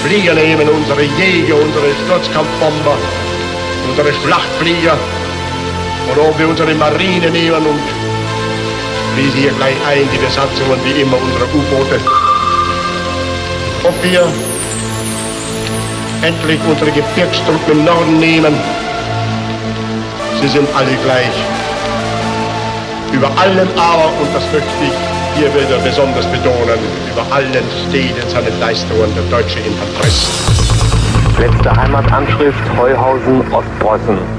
[0.08, 2.98] Flieger nehmen, unsere Jäger, unsere Sturzkampfbomber,
[3.90, 4.98] unsere Schlachtflieger
[6.10, 7.82] und ob wir unsere Marine nehmen und
[9.14, 12.00] schließen hier gleich ein die Besatzungen wie immer unserer U-Boote.
[13.84, 14.32] Ob wir
[16.22, 18.56] endlich unsere Gebirgstruppen im Norden nehmen,
[20.40, 21.36] sie sind alle gleich.
[23.12, 25.07] Über allem aber, und das möchte ich
[25.38, 26.80] hier wieder besonders betonen,
[27.12, 30.28] über allen steht in seinen Leistungen der deutsche Infanterist.
[31.38, 34.37] Letzte Heimatanschrift Heuhausen, Ostpreußen.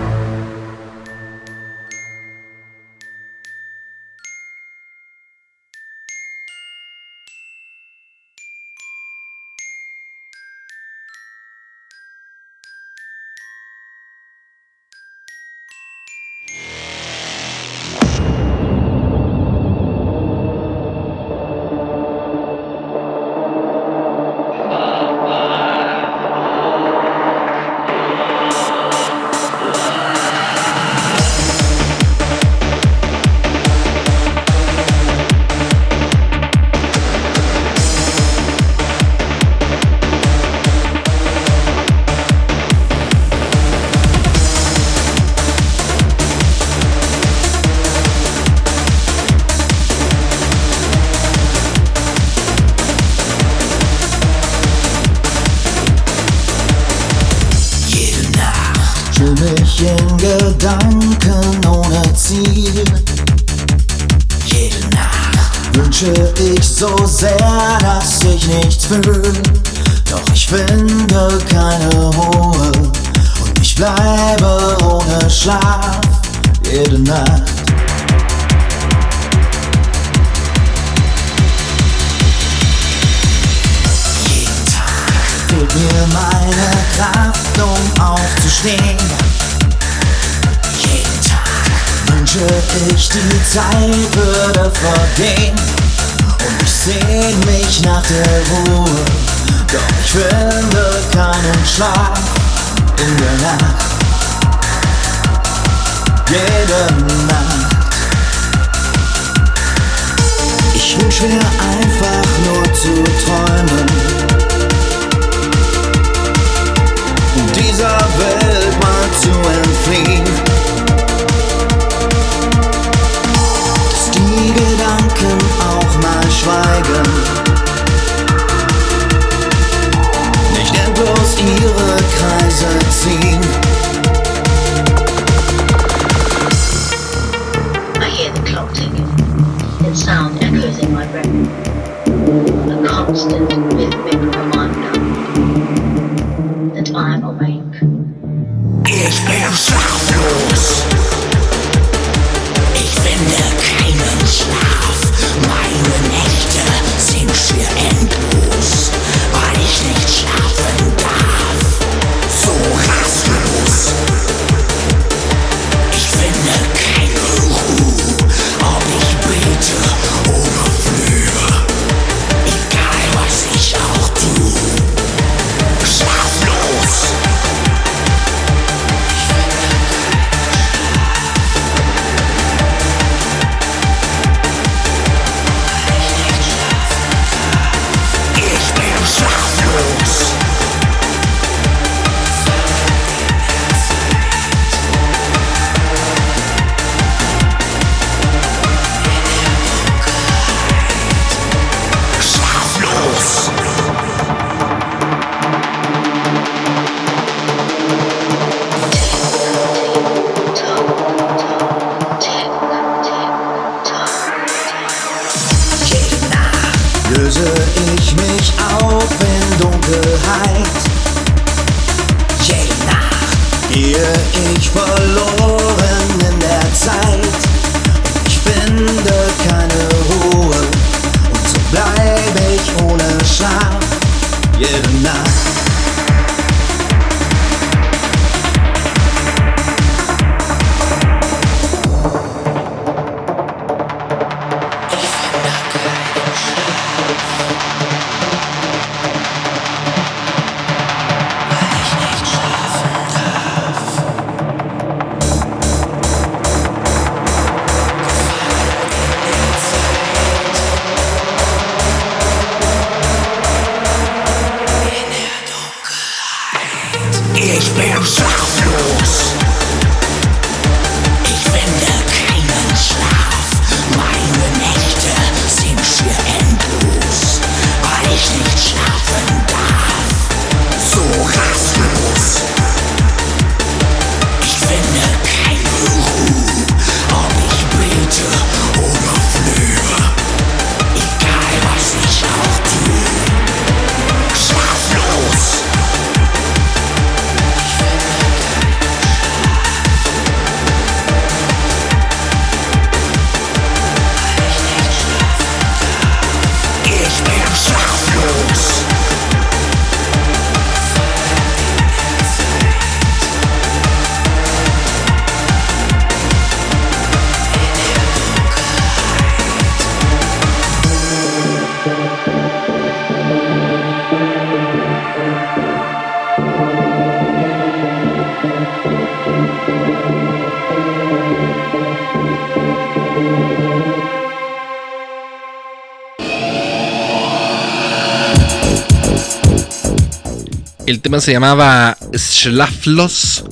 [341.16, 343.44] Se llamaba Schlaflos.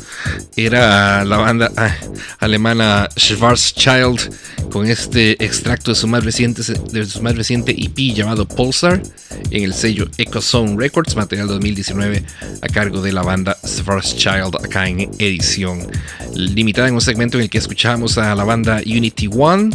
[0.56, 1.96] Era la banda ah,
[2.38, 6.62] alemana Schwarzschild con este extracto de su más reciente,
[6.92, 9.02] de su más reciente EP llamado Pulsar
[9.50, 12.22] en el sello Ecozone Records, material 2019
[12.60, 15.86] a cargo de la banda Schwarzschild acá en edición
[16.34, 19.70] limitada en un segmento en el que escuchamos a la banda Unity One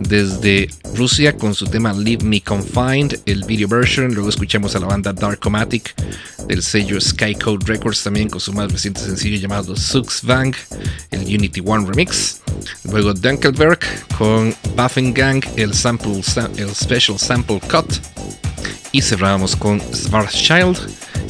[0.00, 4.14] desde Rusia con su tema Leave Me Confined, el video version.
[4.14, 5.94] Luego escuchamos a la banda Darkomatic
[6.46, 10.54] del sello Skycode Records también con su más reciente sencillo llamado Suxvang,
[11.10, 12.42] el Unity One remix.
[12.90, 13.80] Luego Dunkelberg
[14.18, 16.20] con Buffing Gang, el, sample,
[16.58, 17.94] el Special Sample Cut.
[18.92, 20.78] Y cerramos con Schwarzschild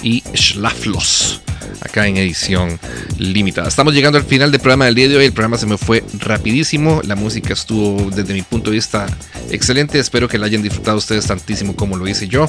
[0.03, 1.44] y Schlaflos
[1.81, 2.79] acá en edición
[3.19, 3.69] limitada.
[3.69, 5.27] Estamos llegando al final del programa del día de hoy.
[5.27, 7.01] El programa se me fue rapidísimo.
[7.05, 9.07] La música estuvo desde mi punto de vista
[9.51, 9.99] excelente.
[9.99, 12.49] Espero que la hayan disfrutado ustedes tantísimo como lo hice yo.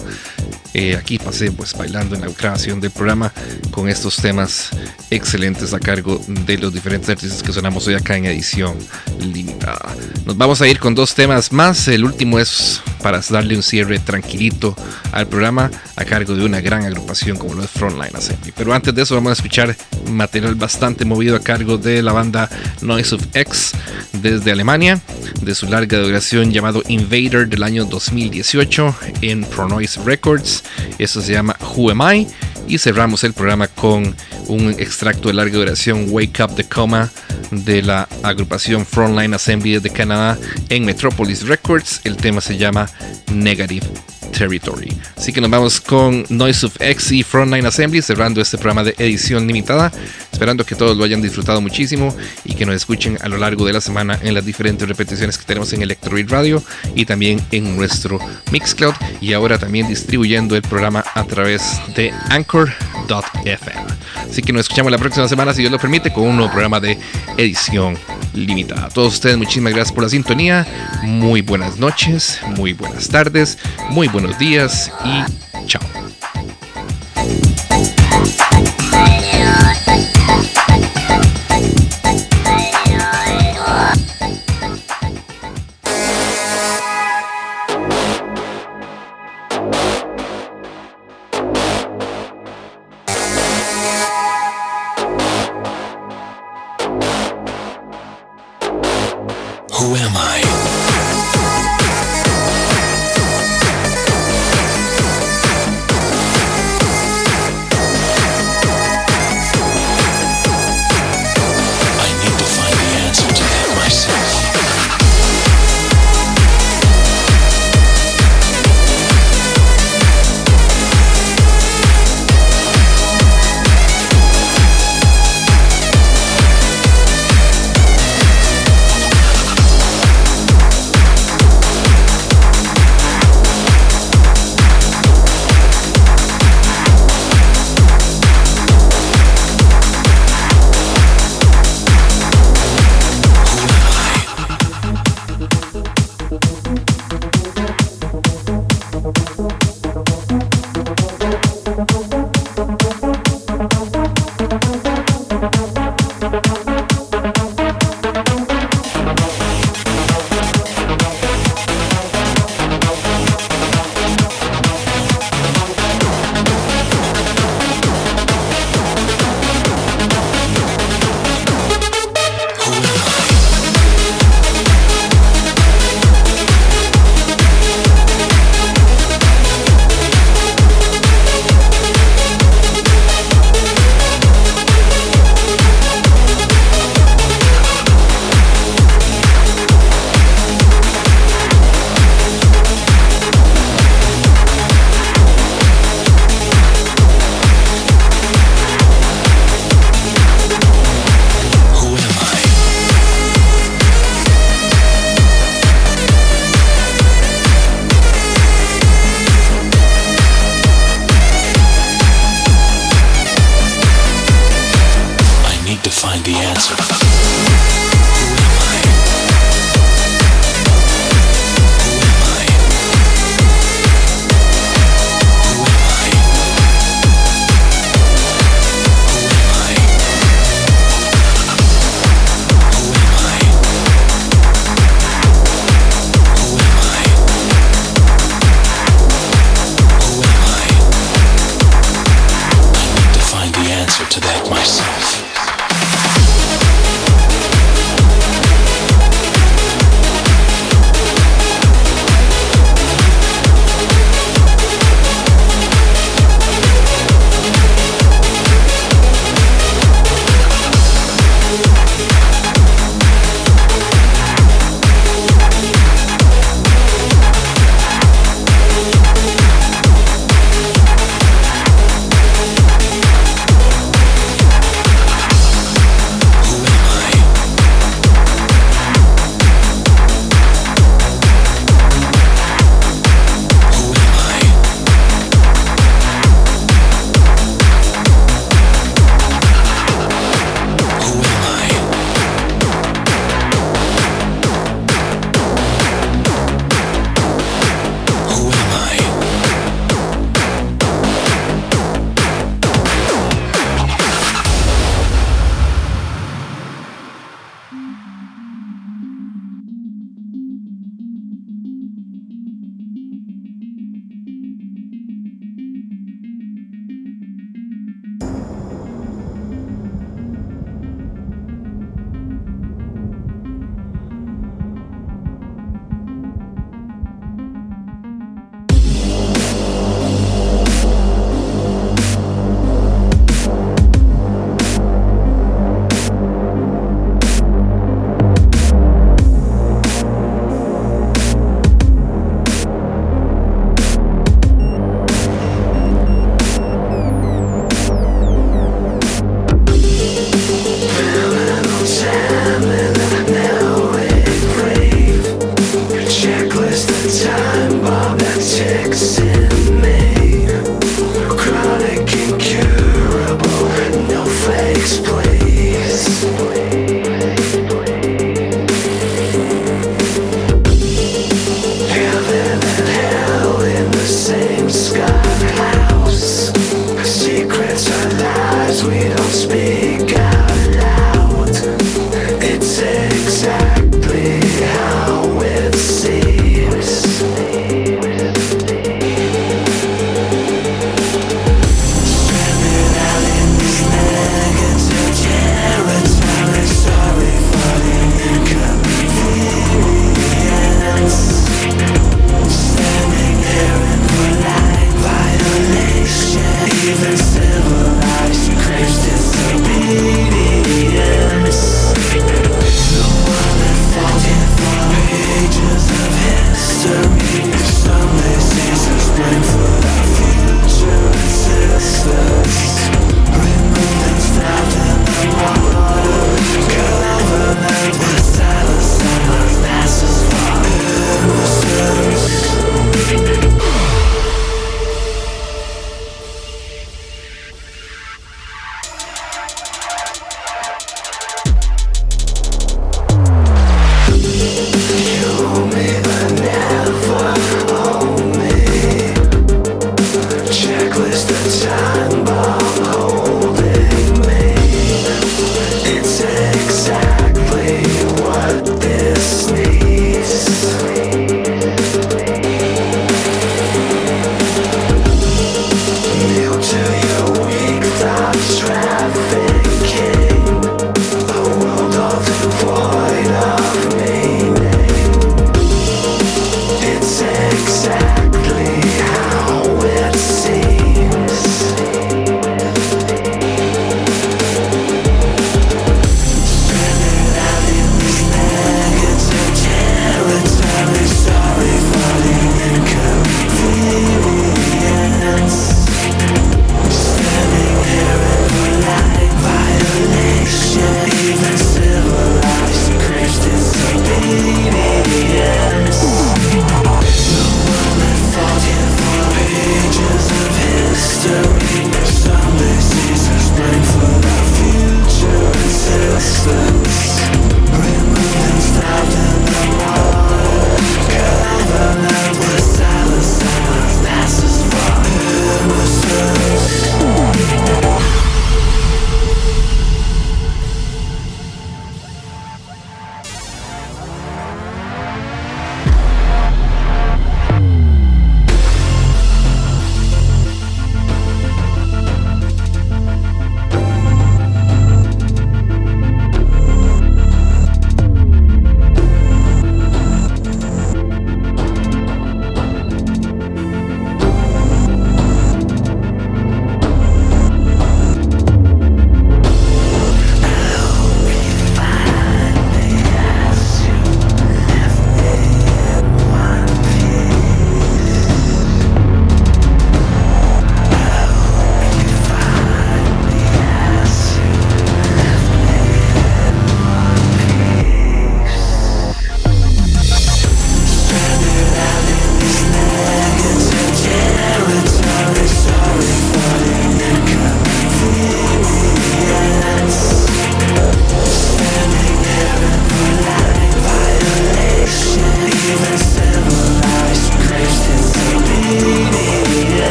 [0.73, 3.31] Eh, aquí pasé pues bailando en la grabación del programa
[3.71, 4.71] con estos temas
[5.09, 8.77] excelentes a cargo de los diferentes artistas que sonamos hoy acá en edición
[9.19, 9.95] limitada.
[10.25, 11.87] Nos vamos a ir con dos temas más.
[11.87, 14.75] El último es para darle un cierre tranquilito
[15.11, 18.51] al programa a cargo de una gran agrupación como lo es Frontline Assembly.
[18.55, 19.75] Pero antes de vamos a escuchar
[20.09, 22.49] material bastante movido a cargo de la banda
[22.81, 23.73] Noise of X
[24.13, 24.99] desde Alemania,
[25.41, 30.63] de su larga duración llamado Invader del año 2018 en Pronoise Records.
[30.97, 32.27] Eso se llama Who Am I?
[32.67, 34.15] Y cerramos el programa con
[34.47, 37.11] un extracto de larga duración Wake Up the Coma
[37.51, 40.37] de la agrupación Frontline Assembly de Canadá
[40.69, 42.01] en Metropolis Records.
[42.03, 42.89] El tema se llama
[43.31, 43.85] Negative
[44.31, 44.95] Territory.
[45.15, 48.95] Así que nos vamos con Noise of X y Frontline Assembly cerrando este programa de
[48.97, 49.91] edición limitada.
[50.31, 53.71] Esperando que todos lo hayan disfrutado muchísimo y que nos escuchen a lo largo de
[53.71, 56.61] la semana en las diferentes repeticiones que tenemos en Electroid Radio
[56.93, 58.19] y también en nuestro
[58.51, 63.95] Mixcloud y ahora también distribuyendo el programa a través de Anchor.fm.
[64.29, 66.79] Así que nos escuchamos la próxima semana, si Dios lo permite, con un nuevo programa
[66.79, 66.97] de
[67.37, 67.97] edición
[68.33, 68.87] limitada.
[68.87, 70.67] A todos ustedes, muchísimas gracias por la sintonía.
[71.03, 73.57] Muy buenas noches, muy buenas tardes,
[73.89, 75.81] muy buenos días y chao.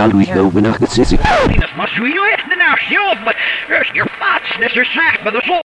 [0.00, 1.18] Nalui no winach the sissy.
[1.76, 2.74] Must we do it now?
[2.88, 3.36] Sure, but
[3.94, 5.60] your thoughts, this is sack, but the soul.